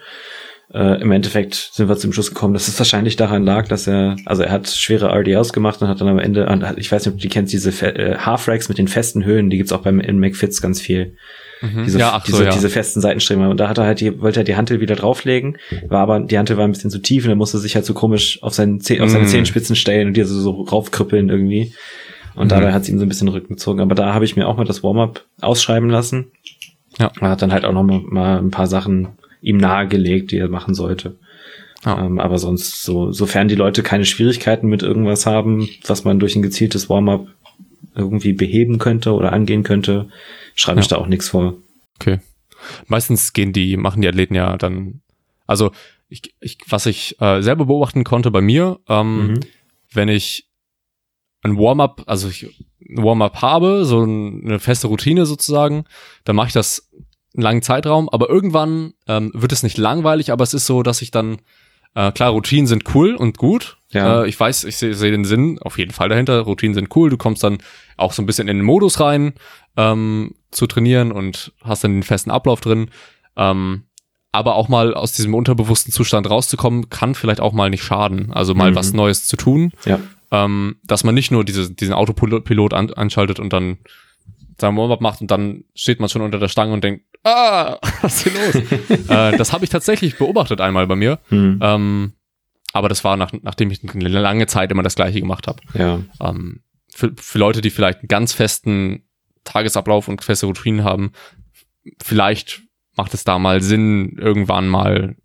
[0.73, 4.15] Äh, Im Endeffekt sind wir zum Schluss gekommen, dass es wahrscheinlich daran lag, dass er,
[4.25, 7.17] also er hat schwere RDLs gemacht und hat dann am Ende, ich weiß nicht, ob
[7.19, 10.19] du die kennst, diese äh, Half-Racks mit den festen Höhen, die gibt's auch beim in
[10.19, 11.15] McFits ganz viel.
[11.61, 11.99] Diese, Mhm.
[11.99, 12.51] ja, ach diese, so, ja.
[12.51, 13.49] diese festen Seitenstriemer.
[13.49, 15.57] Und da hat er halt die, wollte er die Hantel wieder drauflegen,
[15.89, 17.93] war aber, die Hantel war ein bisschen zu tief und er musste sich halt so
[17.93, 19.27] komisch auf, seinen Zeh auf seine Mm.
[19.27, 21.73] Zehenspitzen stellen und die so, so raufkrüppeln irgendwie.
[22.35, 22.49] Und Mhm.
[22.49, 23.81] dabei hat es ihm so ein bisschen den Rücken gezogen.
[23.81, 26.31] Aber da habe ich mir auch mal das Warm-up ausschreiben lassen.
[26.99, 27.11] Ja.
[27.21, 29.09] Er hat dann halt auch noch mal, mal ein paar Sachen
[29.41, 31.17] ihm nahegelegt, die er machen sollte.
[31.85, 32.05] Ja.
[32.05, 36.35] Ähm, aber sonst, so, sofern die Leute keine Schwierigkeiten mit irgendwas haben, was man durch
[36.35, 37.27] ein gezieltes Warm-up
[37.95, 40.09] irgendwie beheben könnte oder angehen könnte,
[40.55, 40.97] schreibe ich Ja.
[40.97, 41.55] da auch nichts vor.
[41.99, 42.19] Okay.
[42.87, 45.01] Meistens gehen die, machen die Athleten ja dann,
[45.47, 45.71] also
[46.09, 49.39] ich, ich, was ich äh, selber beobachten konnte bei mir, ähm, Mhm.
[49.93, 50.49] wenn ich
[51.43, 52.47] ein Warm-up, also ich
[52.89, 55.85] Warm-up habe, so ein- eine feste Routine sozusagen,
[56.23, 56.89] dann mache ich das
[57.35, 61.01] einen langen Zeitraum, aber irgendwann ähm, wird es nicht langweilig, aber es ist so, dass
[61.01, 61.37] ich dann,
[61.95, 63.77] äh, klar, Routinen sind cool und gut.
[63.91, 64.23] Ja.
[64.23, 66.39] Äh, ich weiß, ich sehe seh den Sinn auf jeden Fall dahinter.
[66.41, 67.59] Routinen sind cool, du kommst dann
[67.97, 69.33] auch so ein bisschen in den Modus rein,
[69.77, 72.89] ähm, zu trainieren und hast dann den festen Ablauf drin.
[73.37, 73.83] Ähm,
[74.31, 78.31] aber auch mal aus diesem unterbewussten Zustand rauszukommen, kann vielleicht auch mal nicht schaden.
[78.31, 78.75] Also mal Mhm.
[78.75, 79.71] was Neues zu tun.
[79.85, 79.99] Ja.
[80.31, 83.79] Ähm, dass man nicht nur diese, diesen Autopilot an, anschaltet und dann
[84.59, 88.25] sein Warm-up macht und dann steht man schon unter der Stange und denkt, ah, was
[88.25, 88.55] ist hier los?
[89.09, 91.19] äh, das habe ich tatsächlich beobachtet einmal bei mir.
[91.29, 91.59] Hm.
[91.61, 92.13] Ähm,
[92.73, 95.61] aber das war nach, nachdem ich eine lange Zeit immer das gleiche gemacht habe.
[95.73, 96.01] Ja.
[96.21, 96.61] Ähm,
[96.93, 99.03] für, für Leute, die vielleicht einen ganz festen
[99.43, 101.11] Tagesablauf und feste Routinen haben,
[102.01, 102.61] vielleicht
[102.95, 105.15] macht es da mal Sinn, irgendwann mal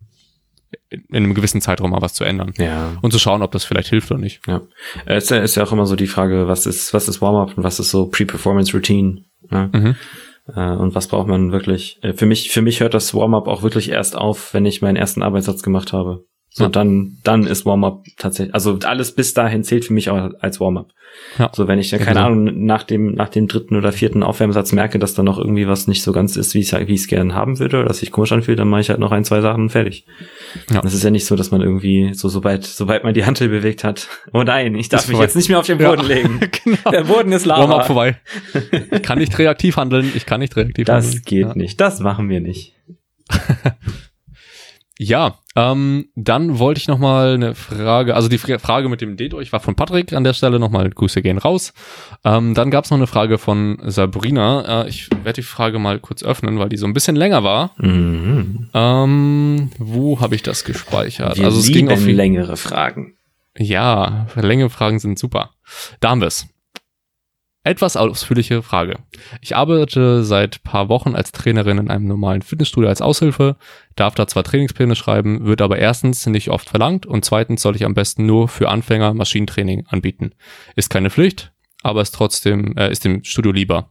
[1.08, 2.92] in einem gewissen Zeitraum mal was zu ändern Ja.
[3.02, 4.40] und zu schauen, ob das vielleicht hilft oder nicht.
[4.46, 4.62] Ja.
[5.06, 7.20] Äh, Es ist ja- ist ja auch immer so die Frage, was ist, was ist
[7.20, 9.22] Warm-up und was ist so Pre-Performance Routine?
[9.50, 9.70] Ne?
[9.72, 9.96] Mhm.
[10.54, 11.98] Äh, und was braucht man wirklich?
[12.02, 14.96] Äh, Für mich, für mich hört das Warm-up auch wirklich erst auf, wenn ich meinen
[14.96, 16.24] ersten Arbeitssatz gemacht habe.
[16.56, 16.70] So, Ja.
[16.70, 20.92] dann, dann ist Warm-up tatsächlich, also alles bis dahin zählt für mich auch als Warm-up.
[21.36, 21.50] Ja.
[21.52, 22.26] So, wenn ich dann, Ja, keine genau.
[22.28, 25.88] Ahnung, nach dem, nach dem dritten oder vierten Aufwärmsatz merke, dass da noch irgendwie was
[25.88, 28.12] nicht so ganz ist, wie ich es wie ich's gerne haben würde, oder dass sich
[28.12, 30.06] komisch anfühlt, dann mache ich halt noch ein, zwei Sachen fertig.
[30.72, 30.80] Ja.
[30.80, 33.82] Das ist ja nicht so, dass man irgendwie, so, sobald, sobald man die Hantel bewegt
[33.82, 35.24] hat, oh nein, ich darf Ist mich vorbei.
[35.24, 35.90] jetzt nicht mehr auf den Ja.
[35.90, 36.40] Boden legen.
[36.64, 36.90] genau.
[36.92, 37.82] Der Boden ist Warm-up Lava.
[37.84, 38.16] vorbei.
[38.92, 40.12] Ich kann nicht reaktiv handeln.
[40.14, 41.12] Ich kann nicht reaktiv handeln.
[41.12, 41.54] Das geht ja.
[41.56, 41.80] nicht.
[41.80, 42.74] Das machen wir nicht.
[44.98, 49.16] Ja, ähm, dann wollte ich noch mal eine Frage, also die Fra- Frage mit dem
[49.16, 51.72] D-Durch war von Patrick an der Stelle, nochmal Grüße gehen raus.
[52.24, 54.82] Ähm, dann gab es noch eine Frage von Sabrina.
[54.84, 57.70] Äh, ich werde die Frage mal kurz öffnen, weil die so ein bisschen länger war.
[57.78, 58.68] Mhm.
[58.74, 61.36] Ähm, wo habe ich das gespeichert?
[61.38, 63.14] Wir also es ging auf längere Fragen.
[63.56, 65.50] Ja, längere Fragen sind super.
[66.00, 66.46] Da haben wir's.
[67.66, 68.98] Etwas ausführliche Frage.
[69.40, 73.56] Ich arbeite seit paar Wochen als Trainerin in einem normalen Fitnessstudio als Aushilfe,
[73.96, 77.86] darf da zwar Trainingspläne schreiben, wird aber erstens nicht oft verlangt und zweitens soll ich
[77.86, 80.32] am besten nur für Anfänger Maschinentraining anbieten.
[80.76, 81.52] Ist keine Pflicht,
[81.82, 83.88] aber ist trotzdem, äh, ist dem Studio lieber.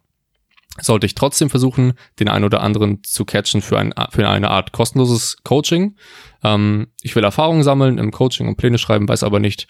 [0.80, 4.71] Sollte ich trotzdem versuchen, den einen oder anderen zu catchen für, ein, für eine Art
[4.71, 5.95] kostenloses Coaching.
[6.43, 9.67] Ähm, ich will Erfahrungen sammeln im Coaching und Pläne schreiben, weiß aber nicht,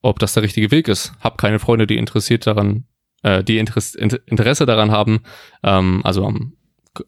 [0.00, 1.12] ob das der richtige Weg ist.
[1.20, 2.86] Hab keine Freunde, die interessiert daran,
[3.22, 5.20] äh, die Interess Inter Interesse daran haben,
[5.62, 6.54] ähm, also am,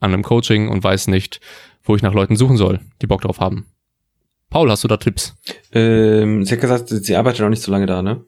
[0.01, 1.41] an einem Coaching und weiß nicht,
[1.83, 3.67] wo ich nach Leuten suchen soll, die Bock drauf haben.
[4.51, 5.37] Paul, hast du da Tipps?
[5.73, 8.25] Ähm, sie hat gesagt, sie arbeitet noch nicht so lange da, ne?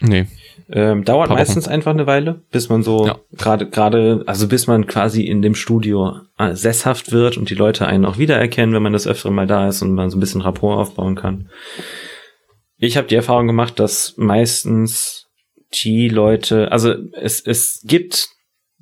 [0.00, 0.26] Nee.
[0.70, 3.18] Ähm, dauert Paar meistens einfach eine Weile, bis man so Ja.
[3.32, 7.86] gerade gerade also bis man quasi in dem Studio äh, sesshaft wird und die Leute
[7.86, 10.40] einen auch wiedererkennen, wenn man das öfter mal da ist und man so ein bisschen
[10.40, 11.48] Rapport aufbauen kann.
[12.76, 15.23] Ich habe die Erfahrung gemacht, dass meistens
[15.82, 18.28] die Leute, also es es gibt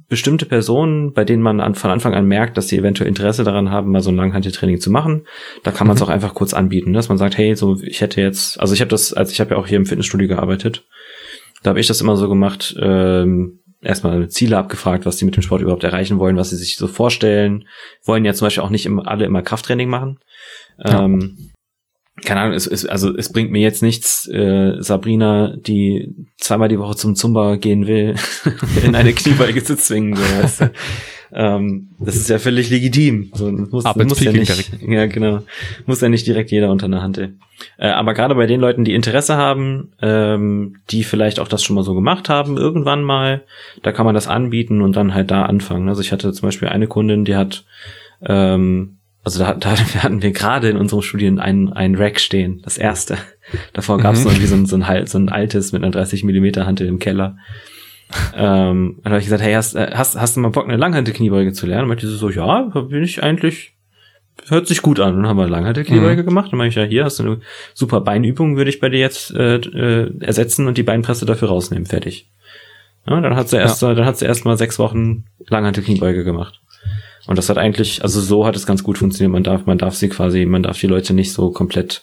[0.09, 3.71] bestimmte Personen, bei denen man an, von Anfang an merkt, dass sie eventuell Interesse daran
[3.71, 5.27] haben, mal so ein Langhanteltraining zu machen.
[5.63, 6.07] Da kann man es Mhm.
[6.09, 8.91] auch einfach kurz anbieten, dass man sagt, hey, so ich hätte jetzt, also ich habe
[8.91, 10.85] das, also ich habe ja auch hier im Fitnessstudio gearbeitet.
[11.63, 15.43] Da habe ich das immer so gemacht, ähm, erstmal Ziele abgefragt, was die mit dem
[15.43, 17.67] Sport überhaupt erreichen wollen, was sie sich so vorstellen.
[18.05, 20.19] Wollen ja zum Beispiel auch nicht immer, alle immer Krafttraining machen.
[20.79, 21.05] Ja.
[21.05, 21.52] Ähm,
[22.25, 26.79] keine Ahnung, es, es, also es bringt mir jetzt nichts, äh, Sabrina, die zweimal die
[26.79, 28.15] Woche zum Zumba gehen will,
[28.85, 30.17] in eine Kniebeuge zu zwingen.
[30.17, 30.71] So, weißt du?
[31.35, 33.31] ähm, das ist ja völlig legitim.
[33.35, 35.41] So, das muss, das muss ja nicht, ja genau,
[35.87, 37.19] muss ja nicht direkt jeder unter einer Hand.
[37.19, 37.31] Äh,
[37.79, 41.85] aber gerade bei den Leuten, die Interesse haben, ähm, die vielleicht auch das schon mal
[41.85, 43.43] so gemacht haben, irgendwann mal,
[43.83, 45.89] da kann man das anbieten und dann halt da anfangen.
[45.89, 47.65] Also ich hatte zum Beispiel eine Kundin, die hat
[48.25, 49.71] ähm, also da, da
[50.03, 53.19] hatten wir gerade in unserem Studien ein, ein Rack stehen, das erste.
[53.73, 54.25] Davor gab es Mhm.
[54.25, 56.99] noch irgendwie so ein, so, ein, so ein altes mit einer 30 Millimeter Hantel im
[56.99, 57.37] Keller.
[58.37, 61.53] ähm, dann habe ich gesagt, hey, hast, äh, hast, hast du mal Bock, eine Langhantel-Kniebeuge
[61.53, 61.83] zu lernen?
[61.85, 63.73] Und meinte sie so, ja, bin ich eigentlich,
[64.49, 65.15] hört sich gut an.
[65.15, 66.53] Und dann haben wir Langhantel-Kniebeuge gemacht.
[66.53, 67.41] Dann meinte ich, ja, hier hast du eine
[67.75, 71.87] super Beinübung, würde ich bei dir jetzt äh, äh, ersetzen und die Beinpresse dafür rausnehmen.
[71.87, 72.29] Fertig.
[73.07, 76.61] Ja, dann hat sie erst, dann hat sie erst mal sechs Wochen Langhantel-Kniebeuge gemacht.
[77.27, 79.33] Und das hat eigentlich, also so hat es ganz gut funktioniert.
[79.33, 82.03] Man darf, man darf sie quasi, man darf die Leute nicht so komplett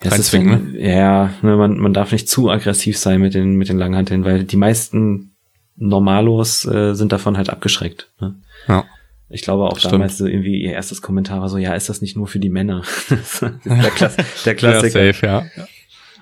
[0.00, 4.24] Reinzwingen, ja, ne, man, man darf nicht zu aggressiv sein mit den, mit den Langhanteln,
[4.24, 5.32] weil die meisten
[5.74, 8.08] Normalos äh, sind davon halt abgeschreckt.
[8.20, 8.36] Ne?
[8.68, 8.84] Ja.
[9.28, 9.94] Ich glaube auch Stimmt.
[9.94, 12.48] damals so irgendwie ihr erstes Kommentar war so, ja, ist das nicht nur für die
[12.48, 12.82] Männer?
[13.64, 15.04] Der, Klass der Klassiker.
[15.04, 15.46] Ja, safe, ja.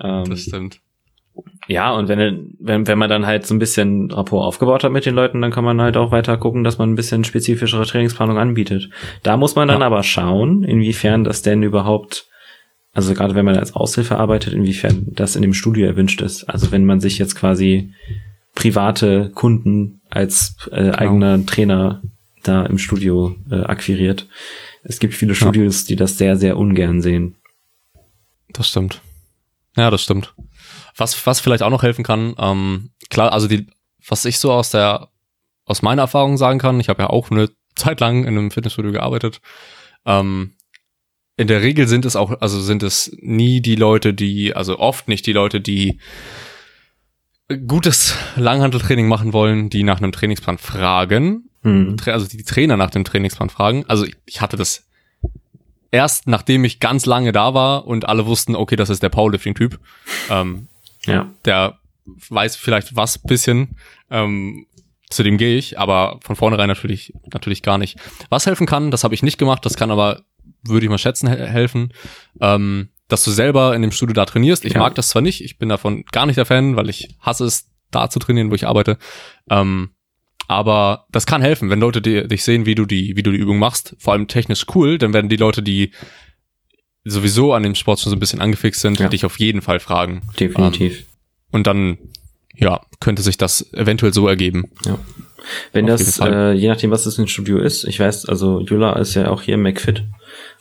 [0.03, 0.81] ähm, Das stimmt.
[1.68, 5.05] Ja, und wenn, wenn, wenn man dann halt so ein bisschen Rapport aufgebaut hat mit
[5.05, 8.39] den Leuten, dann kann man halt auch weiter gucken, dass man ein bisschen spezifischere Trainingsplanung
[8.39, 8.89] anbietet.
[9.22, 9.87] Da muss man dann Ja.
[9.87, 12.26] aber schauen, inwiefern das denn überhaupt,
[12.93, 16.45] also gerade wenn man als Aushilfe arbeitet, inwiefern das in dem Studio erwünscht ist.
[16.45, 17.93] Also wenn man sich jetzt quasi
[18.55, 22.01] private Kunden als äh, eigener Trainer
[22.43, 24.26] da im Studio äh, akquiriert.
[24.84, 27.34] Es gibt viele Studios, die das sehr, sehr ungern sehen.
[28.53, 29.03] Das stimmt.
[29.76, 30.32] Ja, das stimmt.
[30.97, 33.66] Was, was vielleicht auch noch helfen kann, ähm, klar, also die,
[34.07, 35.09] was ich so aus der,
[35.64, 38.92] aus meiner Erfahrung sagen kann, ich habe ja auch eine Zeit lang in einem Fitnessstudio
[38.92, 39.40] gearbeitet,
[40.07, 40.55] ähm,
[41.36, 45.07] in der Regel sind es auch, also sind es nie die Leute, die, also oft
[45.07, 45.99] nicht die Leute, die
[47.66, 51.97] gutes Langhanteltraining machen wollen, die nach einem Trainingsplan fragen, Hm.
[52.07, 53.84] Also die Trainer nach dem Trainingsplan fragen.
[53.88, 54.86] Also ich, ich hatte das
[55.90, 59.80] erst, nachdem ich ganz lange da war und alle wussten, okay, das ist der Powerlifting-Typ.
[60.30, 60.68] Ähm,
[61.07, 61.31] Ja.
[61.45, 61.79] der
[62.29, 63.77] weiß vielleicht was bisschen,
[64.11, 64.67] ähm,
[65.11, 67.99] zu dem gehe ich, aber von vornherein natürlich, natürlich gar nicht.
[68.29, 70.23] Was helfen kann, das habe ich nicht gemacht, das kann aber,
[70.63, 71.93] würde ich mal schätzen, he helfen,
[72.41, 74.65] ähm, dass du selber in dem Studio da trainierst.
[74.65, 74.81] Ich Ja.
[74.81, 77.71] mag das zwar nicht, ich bin davon gar nicht der Fan, weil ich hasse es,
[77.93, 78.99] da zu trainieren, wo ich arbeite.
[79.49, 79.91] Ähm,
[80.49, 83.39] aber das kann helfen, wenn Leute die, dich sehen, wie du die, wie du die
[83.39, 83.97] Übung machst.
[83.99, 85.93] Vor allem technisch cool, dann werden die Leute, die
[87.07, 89.09] sowieso an dem Sport schon so ein bisschen angefixt sind, Ja.
[89.09, 90.23] dich auf jeden Fall fragen.
[90.39, 91.05] Definitiv.
[91.53, 91.99] Und dann,
[92.55, 94.71] ja, könnte sich das eventuell so ergeben.
[94.85, 94.99] Ja.
[95.73, 98.61] Wenn Auf das, äh, je nachdem, was das für ein Studio ist, ich weiß, also
[98.61, 100.03] Jula ist ja auch hier im McFit.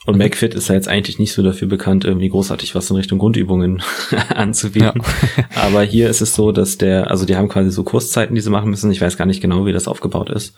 [0.06, 0.18] Und Mhm.
[0.22, 3.82] McFit ist ja jetzt eigentlich nicht so dafür bekannt, irgendwie großartig was in Richtung Grundübungen
[4.34, 5.02] anzubieten.
[5.56, 8.50] Aber hier ist es so, dass der, also die haben quasi so Kurszeiten, die sie
[8.50, 8.92] machen müssen.
[8.92, 10.54] Ich weiß gar nicht genau, wie das aufgebaut ist.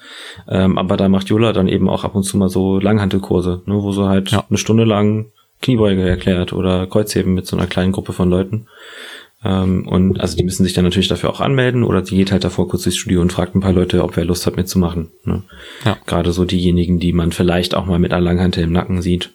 [0.46, 3.74] Ähm, aber da macht Jula dann eben auch ab und zu mal so Langhantelkurse, ne,
[3.82, 4.44] wo sie halt Ja.
[4.48, 5.26] eine Stunde lang
[5.62, 8.66] Kniebeuge erklärt oder Kreuzheben mit so einer kleinen Gruppe von Leuten.
[9.44, 12.44] Ähm, und also die müssen sich dann natürlich dafür auch anmelden oder die geht halt
[12.44, 15.10] davor kurz durchs Studio und fragt ein paar Leute, ob wer Lust hat mitzumachen.
[15.24, 15.42] Ne?
[15.84, 15.96] Ja.
[16.06, 19.30] Gerade so diejenigen, die man vielleicht auch mal mit einer Langhantel im Nacken sieht.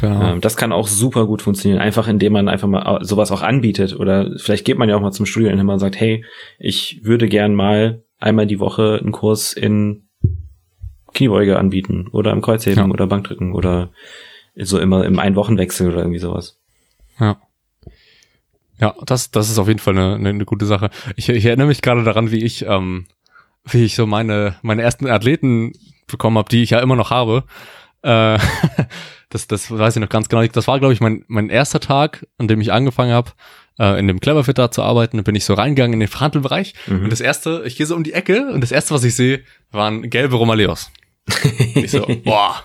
[0.00, 0.32] Genau.
[0.32, 3.42] Ähm, das kann auch super gut funktionieren, einfach indem man einfach mal au- sowas auch
[3.42, 3.94] anbietet.
[3.98, 6.24] Oder vielleicht geht man ja auch mal zum Studio und man sagt, hey,
[6.58, 10.08] ich würde gern mal einmal die Woche einen Kurs in
[11.14, 12.90] Kniebeuge anbieten oder im Kreuzheben Ja.
[12.92, 13.90] oder Bankdrücken oder
[14.58, 16.58] so immer im Einwochenwechsel oder irgendwie sowas.
[17.18, 17.40] Ja.
[18.80, 20.90] Ja, das, das ist auf jeden Fall eine, eine, gute Sache.
[21.16, 23.06] Ich, ich erinnere mich gerade daran, wie ich, ähm,
[23.64, 25.72] wie ich so meine, meine ersten Athleten
[26.06, 27.44] bekommen habe, die ich ja immer noch habe.
[28.02, 28.38] Äh,
[29.30, 30.46] das, das weiß ich noch ganz genau.
[30.46, 33.32] Das war, glaube ich, mein, mein erster Tag, an dem ich angefangen habe,
[33.80, 35.16] äh, in dem Cleverfit da zu arbeiten.
[35.16, 36.74] Da bin ich so reingegangen in den Verhandelbereich.
[36.86, 37.04] Mhm.
[37.04, 39.42] Und das erste, ich gehe so um die Ecke und das erste, was ich sehe,
[39.72, 40.90] waren gelbe Romaleos.
[41.74, 42.64] Ich so, boah,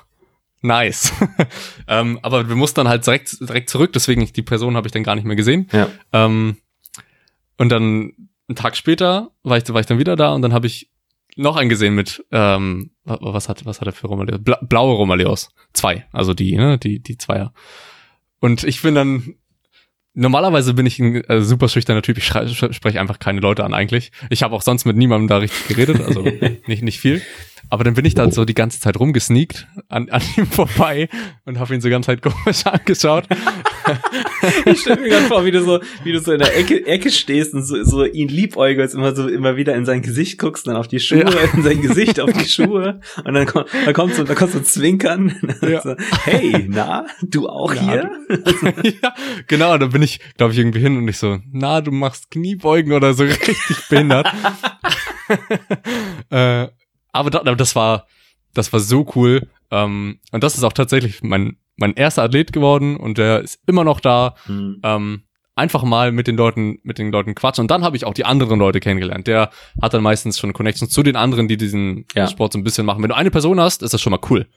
[0.64, 1.14] nice.
[1.88, 5.04] ähm, aber wir mussten dann halt direkt, direkt zurück, deswegen die Person habe ich dann
[5.04, 5.68] gar nicht mehr gesehen.
[5.72, 5.88] Ja.
[6.12, 6.58] Ähm,
[7.58, 8.14] und dann
[8.48, 10.90] einen Tag später war ich, war ich dann wieder da und dann habe ich
[11.36, 14.40] noch einen gesehen mit, ähm, wa- was hat, was hat er für Romaleos?
[14.44, 15.50] Bla, blaue Romaleos.
[15.74, 16.06] Zwei.
[16.12, 17.54] Also die, ne, die, die Zweier.
[18.40, 19.36] Und ich bin dann,
[20.14, 22.18] normalerweise bin ich ein äh, super schüchterner Typ.
[22.18, 24.12] Ich spreche einfach keine Leute an eigentlich.
[24.30, 26.22] Ich habe auch sonst mit niemandem da richtig geredet, also
[26.68, 27.22] nicht, nicht viel.
[27.70, 31.10] Aber dann bin ich da so die ganze Zeit rumgesneakt an, an ihm vorbei
[31.46, 33.26] und habe ihn so die ganze Zeit komisch angeschaut.
[34.66, 37.10] Ich stelle mir gerade vor, wie du so, wie du so in der Ecke, Ecke
[37.10, 40.76] stehst und so, so ihn liebäugelst, immer so immer wieder in sein Gesicht guckst, dann
[40.76, 41.32] auf die Schuhe, Ja.
[41.54, 44.60] in sein Gesicht auf die Schuhe und dann kommt, dann kommt so, dann kommt so
[44.60, 45.36] Zwinkern.
[45.64, 45.82] Ja.
[45.82, 45.96] So,
[46.26, 48.12] hey, na, du auch Na, hier?
[49.02, 49.14] ja,
[49.48, 52.92] genau, da bin ich, glaube ich, irgendwie hin und ich so, na, du machst Kniebeugen
[52.94, 54.28] oder so richtig behindert.
[56.30, 56.68] äh,
[57.14, 58.08] aber, da, aber das war,
[58.54, 59.50] das war so cool.
[59.72, 63.84] Ähm, und das ist auch tatsächlich mein, mein erster Athlet geworden und der ist immer
[63.84, 64.36] noch da.
[64.46, 64.82] Hm.
[64.84, 65.24] Ähm,
[65.56, 67.64] einfach mal mit den Leuten, mit den Leuten quatschen.
[67.64, 69.28] Und dann habe ich auch die anderen Leute kennengelernt.
[69.28, 69.52] Der
[69.82, 72.28] hat dann meistens schon Connections zu den anderen, die diesen Ja.
[72.28, 73.04] Sport so ein bisschen machen.
[73.04, 74.48] Wenn du eine Person hast, ist das schon mal cool.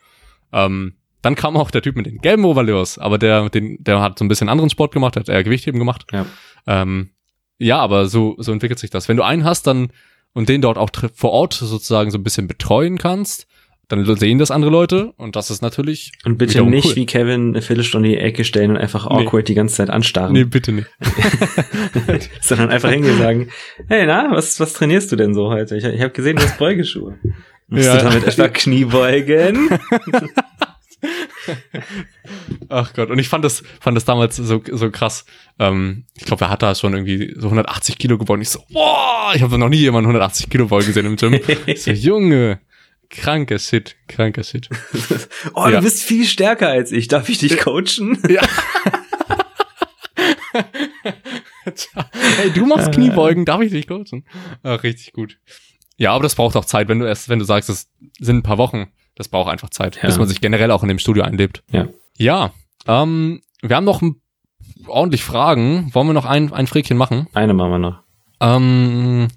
[0.53, 4.19] Ähm, dann kam auch der Typ mit den gelben Overleos, aber der, den, der hat
[4.19, 6.07] so ein bisschen anderen Sport gemacht, der hat eher Gewichtheben gemacht.
[6.13, 6.25] Ja.
[6.67, 7.11] Ähm,
[7.59, 9.09] ja, aber so, so entwickelt sich das.
[9.09, 9.89] Wenn du einen hast, dann
[10.37, 13.47] und den dort auch vor Ort sozusagen so ein bisschen betreuen kannst,
[13.89, 16.13] dann sehen das andere Leute und das ist natürlich.
[16.25, 16.97] Und bitte nicht cool.
[16.97, 19.25] wie Kevin eine Viertelstunde in die Ecke stellen und einfach Nee.
[19.27, 20.89] awkward die ganze Zeit anstarren, Nee, bitte nicht.
[22.43, 23.49] sondern einfach hingehen und sagen,
[23.89, 25.77] hey, na, was, was trainierst du denn so heute?
[25.77, 27.19] Ich, ich habe gesehen, du hast Beugeschuhe.
[27.69, 27.97] Musst Ja.
[27.97, 29.69] du damit etwa Kniebeugen?
[32.69, 35.25] Ach Gott, und ich fand das, fand das damals so, so krass.
[35.59, 38.17] Ähm, ich glaube, er hat da schon irgendwie so 180 Kilo.
[38.17, 41.39] Und ich so, boah, ich habe noch nie jemanden 180 Kilo beugen gesehen im Gym.
[41.67, 42.61] Ich so, Junge,
[43.11, 44.69] kranker Shit, kranker Shit.
[45.55, 45.79] Oh, Ja.
[45.79, 47.09] du bist viel stärker als ich.
[47.09, 48.19] Darf ich dich coachen?
[48.29, 48.43] Ja.
[52.39, 54.25] hey, du machst Kniebeugen, darf ich dich coachen?
[54.63, 55.39] Ach, richtig gut.
[55.99, 57.89] Ja, aber das braucht auch Zeit, wenn du erst, wenn du sagst, es
[58.19, 58.87] sind ein paar Wochen,
[59.17, 60.03] das braucht einfach Zeit, Ja.
[60.07, 61.63] bis man sich generell auch in dem Studio einlebt.
[61.73, 61.89] Ja.
[62.17, 62.53] Ja,
[62.87, 64.03] ähm, wir haben noch
[64.87, 65.91] ordentlich Fragen.
[65.93, 67.27] Wollen wir noch ein, ein Fräkchen machen?
[67.35, 68.03] Eine machen wir noch.
[68.41, 69.29] Ähm,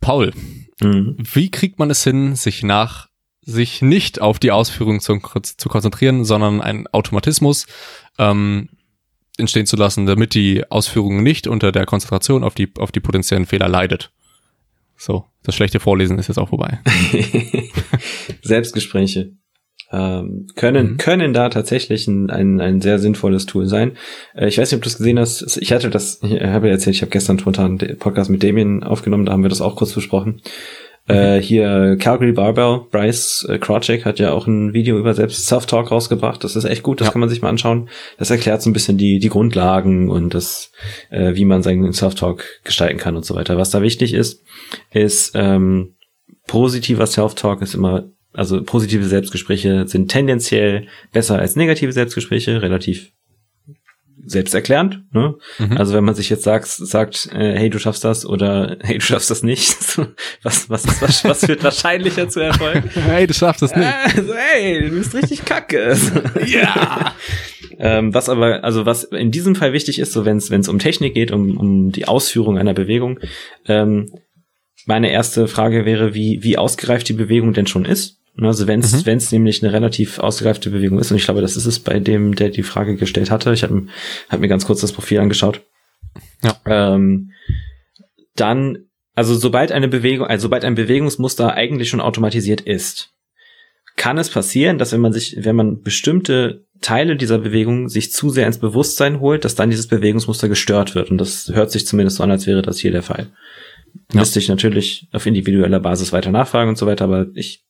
[0.00, 0.32] Paul,
[0.80, 1.16] Mhm.
[1.18, 3.08] wie kriegt man es hin, sich nach
[3.40, 7.66] sich nicht auf die Ausführung zu, zu konzentrieren, sondern einen Automatismus
[8.18, 8.68] ähm,
[9.38, 13.46] entstehen zu lassen, damit die Ausführung nicht unter der Konzentration auf die, auf die potenziellen
[13.46, 14.10] Fehler leidet.
[14.96, 16.80] So, das schlechte Vorlesen ist jetzt auch vorbei.
[18.42, 19.32] Selbstgespräche
[19.92, 20.96] ähm, können, mhm.
[20.96, 23.96] können da tatsächlich ein, ein, ein sehr sinnvolles Tool sein.
[24.34, 25.58] Äh, ich weiß nicht, ob du es gesehen hast.
[25.58, 28.82] Ich hatte das, ich habe ja erzählt, ich habe gestern spontan den Podcast mit Damien
[28.82, 30.42] aufgenommen, da haben wir das auch kurz besprochen.
[31.08, 35.90] Äh, hier Calgary Barbell, Bryce äh, Krawczyk hat ja auch ein Video über selbst Self-Talk
[35.90, 36.42] rausgebracht.
[36.42, 37.12] Das ist echt gut, das ja.
[37.12, 37.88] kann man sich mal anschauen.
[38.18, 40.72] Das erklärt so ein bisschen die, die Grundlagen und das,
[41.10, 43.56] äh, wie man seinen Self-Talk gestalten kann und so weiter.
[43.56, 44.42] Was da wichtig ist,
[44.90, 45.94] ist ähm,
[46.48, 53.12] positiver Self-Talk ist immer, also positive Selbstgespräche sind tendenziell besser als negative Selbstgespräche, relativ
[54.26, 55.04] selbsterklärend.
[55.12, 55.34] Ne?
[55.58, 55.76] Mhm.
[55.76, 59.04] Also wenn man sich jetzt sagt, sagt, äh, hey, du schaffst das oder hey, du
[59.04, 59.76] schaffst das nicht,
[60.42, 62.84] was, was, ist, was, was führt wahrscheinlicher zu Erfolg?
[62.94, 63.86] hey, du schaffst das nicht.
[63.86, 65.96] Also, hey, du bist richtig kacke.
[66.46, 67.14] ja.
[67.78, 70.68] ähm, was aber, also was in diesem Fall wichtig ist, so wenn es wenn es
[70.68, 73.20] um Technik geht, um, um die Ausführung einer Bewegung,
[73.66, 74.10] ähm,
[74.86, 78.15] meine erste Frage wäre, wie, wie ausgereift die Bewegung denn schon ist.
[78.36, 79.06] Ne, also wenn es mhm.
[79.06, 82.34] Wenn's nämlich eine relativ ausgereifte Bewegung ist, und ich glaube, das ist es bei dem,
[82.34, 83.52] der die Frage gestellt hatte.
[83.52, 83.86] Ich habe
[84.28, 85.62] hab mir ganz kurz das Profil angeschaut.
[86.42, 86.56] Ja.
[86.66, 87.32] Ähm,
[88.34, 88.78] dann,
[89.14, 93.14] also sobald eine Bewegung, also sobald ein Bewegungsmuster eigentlich schon automatisiert ist,
[93.96, 98.28] kann es passieren, dass wenn man sich, wenn man bestimmte Teile dieser Bewegung sich zu
[98.28, 101.10] sehr ins Bewusstsein holt, dass dann dieses Bewegungsmuster gestört wird.
[101.10, 103.28] Und das hört sich zumindest so an, als wäre das hier der Fall.
[104.12, 104.20] Ja.
[104.20, 107.65] Müsste ich natürlich auf individueller Basis weiter nachfragen und so weiter, aber ich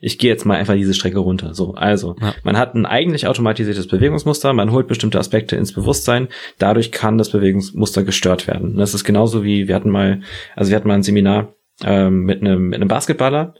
[0.00, 1.54] ich gehe jetzt mal einfach diese Strecke runter.
[1.54, 2.34] So, also, ja.
[2.42, 7.30] man hat ein eigentlich automatisiertes Bewegungsmuster, man holt bestimmte Aspekte ins Bewusstsein, dadurch kann das
[7.30, 8.76] Bewegungsmuster gestört werden.
[8.76, 10.20] Das ist genauso wie, wir hatten mal,
[10.54, 11.54] also wir hatten mal ein Seminar
[11.84, 13.54] ähm, mit, einem, mit einem Basketballer,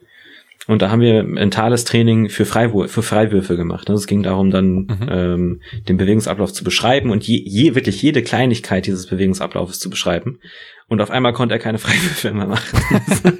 [0.68, 3.88] und da haben wir mentales Training für, Freiwür für Freiwürfe gemacht.
[3.88, 5.08] Es ging darum, dann mhm.
[5.08, 10.40] ähm, den Bewegungsablauf zu beschreiben und je, je, wirklich jede Kleinigkeit dieses Bewegungsablaufes zu beschreiben.
[10.88, 12.78] Und auf einmal konnte er keine Freiwürfe mehr machen.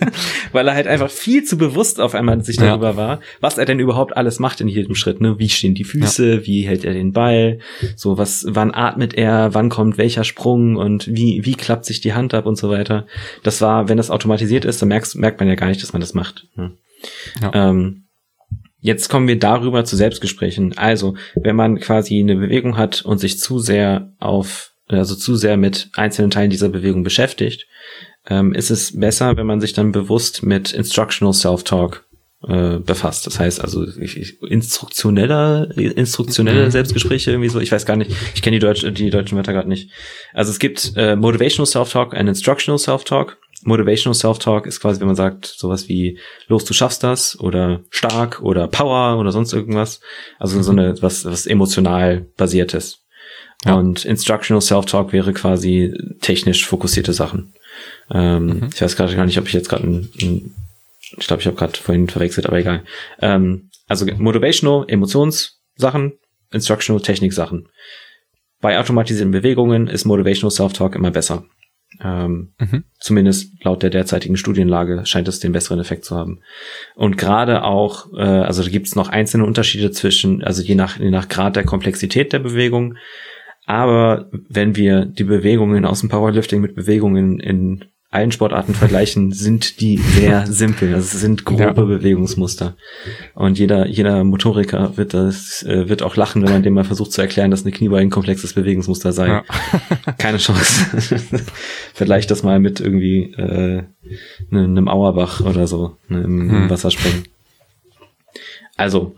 [0.52, 2.96] Weil er halt einfach viel zu bewusst auf einmal sich darüber ja.
[2.96, 5.20] war, was er denn überhaupt alles macht in jedem Schritt.
[5.20, 5.38] Ne?
[5.38, 6.46] Wie stehen die Füße, ja.
[6.46, 7.60] wie hält er den Ball,
[7.94, 12.14] so was, wann atmet er, wann kommt welcher Sprung und wie, wie klappt sich die
[12.14, 13.06] Hand ab und so weiter.
[13.42, 16.00] Das war, wenn das automatisiert ist, dann merkst, merkt man ja gar nicht, dass man
[16.00, 16.48] das macht.
[16.56, 16.72] Ne?
[17.40, 17.70] Ja.
[17.70, 18.02] Ähm,
[18.78, 20.78] Jetzt kommen wir darüber zu Selbstgesprächen.
[20.78, 25.56] Also, wenn man quasi eine Bewegung hat und sich zu sehr auf also zu sehr
[25.56, 27.66] mit einzelnen Teilen dieser Bewegung beschäftigt,
[28.28, 32.04] ähm, ist es besser, wenn man sich dann bewusst mit Instructional Self-Talk
[32.46, 33.26] äh, befasst.
[33.26, 36.70] Das heißt also ich, ich, instruktioneller, instruktionelle mhm.
[36.70, 37.60] Selbstgespräche irgendwie so.
[37.60, 38.12] Ich weiß gar nicht.
[38.34, 39.90] Ich kenne die, Deutsch, die deutschen Wörter gerade nicht.
[40.32, 43.38] Also es gibt äh, Motivational Self-Talk und Instructional Self-Talk.
[43.64, 48.42] Motivational Self-Talk ist quasi, wenn man sagt, sowas wie los, du schaffst das oder stark
[48.42, 50.00] oder Power oder sonst irgendwas.
[50.38, 53.05] Also so eine was was emotional basiertes.
[53.64, 53.74] Ja.
[53.74, 57.54] Und Instructional Self-Talk wäre quasi technisch fokussierte Sachen.
[58.10, 58.68] Ähm, mhm.
[58.74, 60.54] Ich weiß gerade gar nicht, ob ich jetzt gerade ein, ein,
[61.18, 62.82] ich glaube, ich habe gerade vorhin verwechselt, aber egal.
[63.20, 66.12] Ähm, also Motivational, Emotionssachen,
[66.52, 67.68] Instructional, Technik-Sachen.
[68.60, 71.44] Bei automatisierten Bewegungen ist Motivational Self-Talk immer besser.
[72.02, 72.84] Ähm, mhm.
[72.98, 76.40] Zumindest laut der derzeitigen Studienlage scheint es den besseren Effekt zu haben.
[76.94, 80.98] Und gerade auch, äh, also da gibt es noch einzelne Unterschiede zwischen, also je nach,
[80.98, 82.96] je nach Grad der Komplexität der Bewegung,
[83.66, 89.80] aber wenn wir die Bewegungen aus dem Powerlifting mit Bewegungen in allen Sportarten vergleichen, sind
[89.80, 90.94] die sehr simpel.
[90.94, 91.72] Also es sind grobe ja.
[91.72, 92.76] Bewegungsmuster.
[93.34, 97.12] Und jeder, jeder Motoriker wird das, äh, wird auch lachen, wenn man dem mal versucht
[97.12, 99.28] zu erklären, dass eine Kniebeuge ein komplexes Bewegungsmuster sei.
[99.28, 99.44] Ja.
[100.18, 101.18] Keine Chance.
[101.92, 103.82] Vergleich das mal mit irgendwie äh,
[104.50, 106.70] ne, einem Auerbach oder so, ne, im, hm.
[106.70, 107.24] Wasserspringen.
[108.76, 109.16] Also,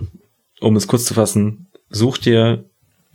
[0.61, 2.65] um es kurz zu fassen, such dir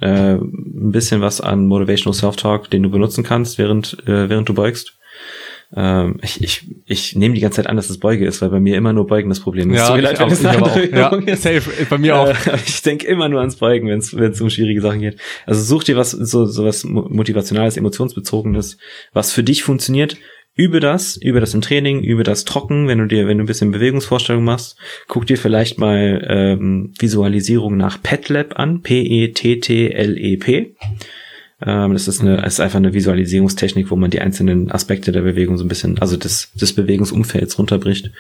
[0.04, 4.54] äh, ein bisschen was an Motivational Self-Talk, den du benutzen kannst, während, äh, während du
[4.54, 4.97] beugst.
[5.76, 8.60] Ähm, ich, ich, ich nehme die ganze Zeit an, dass es Beuge ist, weil bei
[8.60, 9.80] mir immer nur Beugen das Problem ist.
[9.80, 11.22] Ja, leid, auch, ich auch.
[11.26, 12.28] Ja, safe, bei mir auch.
[12.28, 15.18] Äh, ich denke immer nur ans Beugen, wenn es um schwierige Sachen geht.
[15.45, 18.78] Also such dir was, so, so was motivationales, emotionsbezogenes,
[19.14, 20.18] was für dich funktioniert
[20.56, 23.47] Übe das, übe das im Training, übe das trocken, wenn du dir, wenn du ein
[23.47, 24.78] bisschen Bewegungsvorstellung machst,
[25.08, 30.76] guck dir vielleicht mal ähm, Visualisierung nach PetLab an, P-E-T-T-L-E-P.
[31.66, 35.22] Ähm, das ist eine, das ist einfach eine Visualisierungstechnik, wo man die einzelnen Aspekte der
[35.22, 38.12] Bewegung so ein bisschen, also des, des Bewegungsumfelds runterbricht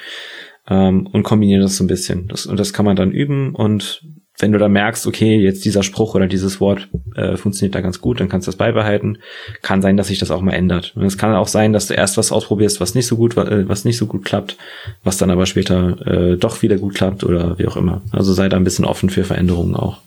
[0.67, 2.27] ähm, und kombiniert das so ein bisschen.
[2.29, 4.01] Das, und das kann man dann üben und
[4.39, 8.01] wenn du da merkst, okay, jetzt dieser Spruch oder dieses Wort äh, funktioniert da ganz
[8.01, 9.19] gut, dann kannst du das beibehalten.
[9.61, 10.93] Kann sein, dass sich das auch mal ändert.
[10.95, 13.69] Und es kann auch sein, dass du erst was ausprobierst, was nicht so gut, äh,
[13.69, 14.57] was nicht so gut klappt,
[15.03, 18.01] was dann aber später äh, doch wieder gut klappt oder wie auch immer.
[18.11, 19.99] Also sei da ein bisschen offen für Veränderungen auch.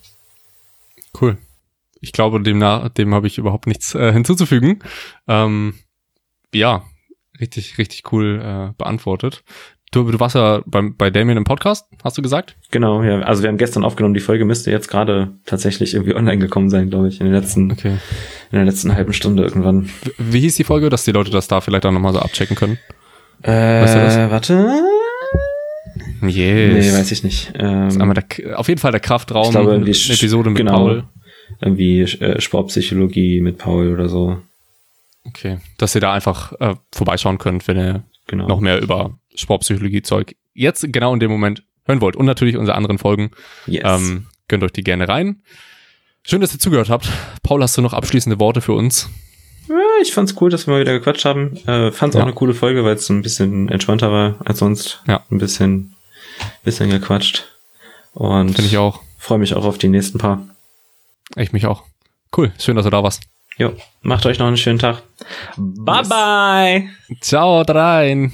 [1.20, 1.38] Cool.
[2.00, 2.62] Ich glaube, dem,
[2.98, 4.80] dem habe ich überhaupt nichts äh, hinzuzufügen.
[5.28, 5.74] Ähm,
[6.52, 6.84] ja,
[7.40, 9.44] richtig, richtig cool äh, beantwortet.
[9.96, 12.54] Du, warst ja beim, bei Damien im Podcast, hast du gesagt?
[12.70, 13.20] Genau, ja.
[13.20, 16.90] Also wir haben gestern aufgenommen, die Folge müsste jetzt gerade tatsächlich irgendwie online gekommen sein,
[16.90, 17.92] glaube ich, in, den letzten, okay.
[18.52, 19.88] in der letzten halben Stunde irgendwann.
[20.02, 22.56] Wie, wie hieß die Folge, dass die Leute das da vielleicht auch nochmal so abchecken
[22.56, 22.76] können?
[23.40, 24.30] Äh, weißt du das?
[24.30, 24.82] warte.
[26.20, 26.92] Yes.
[26.92, 27.52] Nee, weiß ich nicht.
[27.54, 31.04] Ähm, einmal der, auf jeden Fall der Kraftraum, ich glaube, irgendwie Episode mit genau, Paul.
[31.62, 34.42] Irgendwie äh, Sportpsychologie mit Paul oder so.
[35.24, 38.46] Okay, dass ihr da einfach äh, vorbeischauen könnt, wenn ihr genau.
[38.46, 42.16] noch mehr über Sportpsychologie-Zeug jetzt genau in dem Moment hören wollt.
[42.16, 43.30] Und natürlich unsere anderen Folgen.
[43.66, 43.84] Yes.
[43.84, 45.42] Ähm, gönnt euch die gerne rein.
[46.22, 47.08] Schön, dass ihr zugehört habt.
[47.42, 49.08] Paul, hast du noch abschließende Worte für uns?
[49.68, 51.56] Ja, ich fand's cool, dass wir mal wieder gequatscht haben.
[51.66, 52.22] Äh, fand's ja.
[52.22, 55.02] auch eine coole Folge, weil es so ein bisschen entspannter war als sonst.
[55.06, 55.24] Ja.
[55.30, 55.94] Ein bisschen,
[56.64, 57.46] bisschen gequatscht.
[58.12, 59.02] Und finde ich auch.
[59.18, 60.46] Freue mich auch auf die nächsten paar.
[61.36, 61.84] Ich mich auch.
[62.36, 63.22] Cool, schön, dass du da warst.
[63.58, 63.72] Jo,
[64.02, 65.02] macht euch noch einen schönen Tag.
[65.56, 66.08] Bye yes.
[66.08, 66.88] bye.
[67.20, 68.32] Ciao, rein.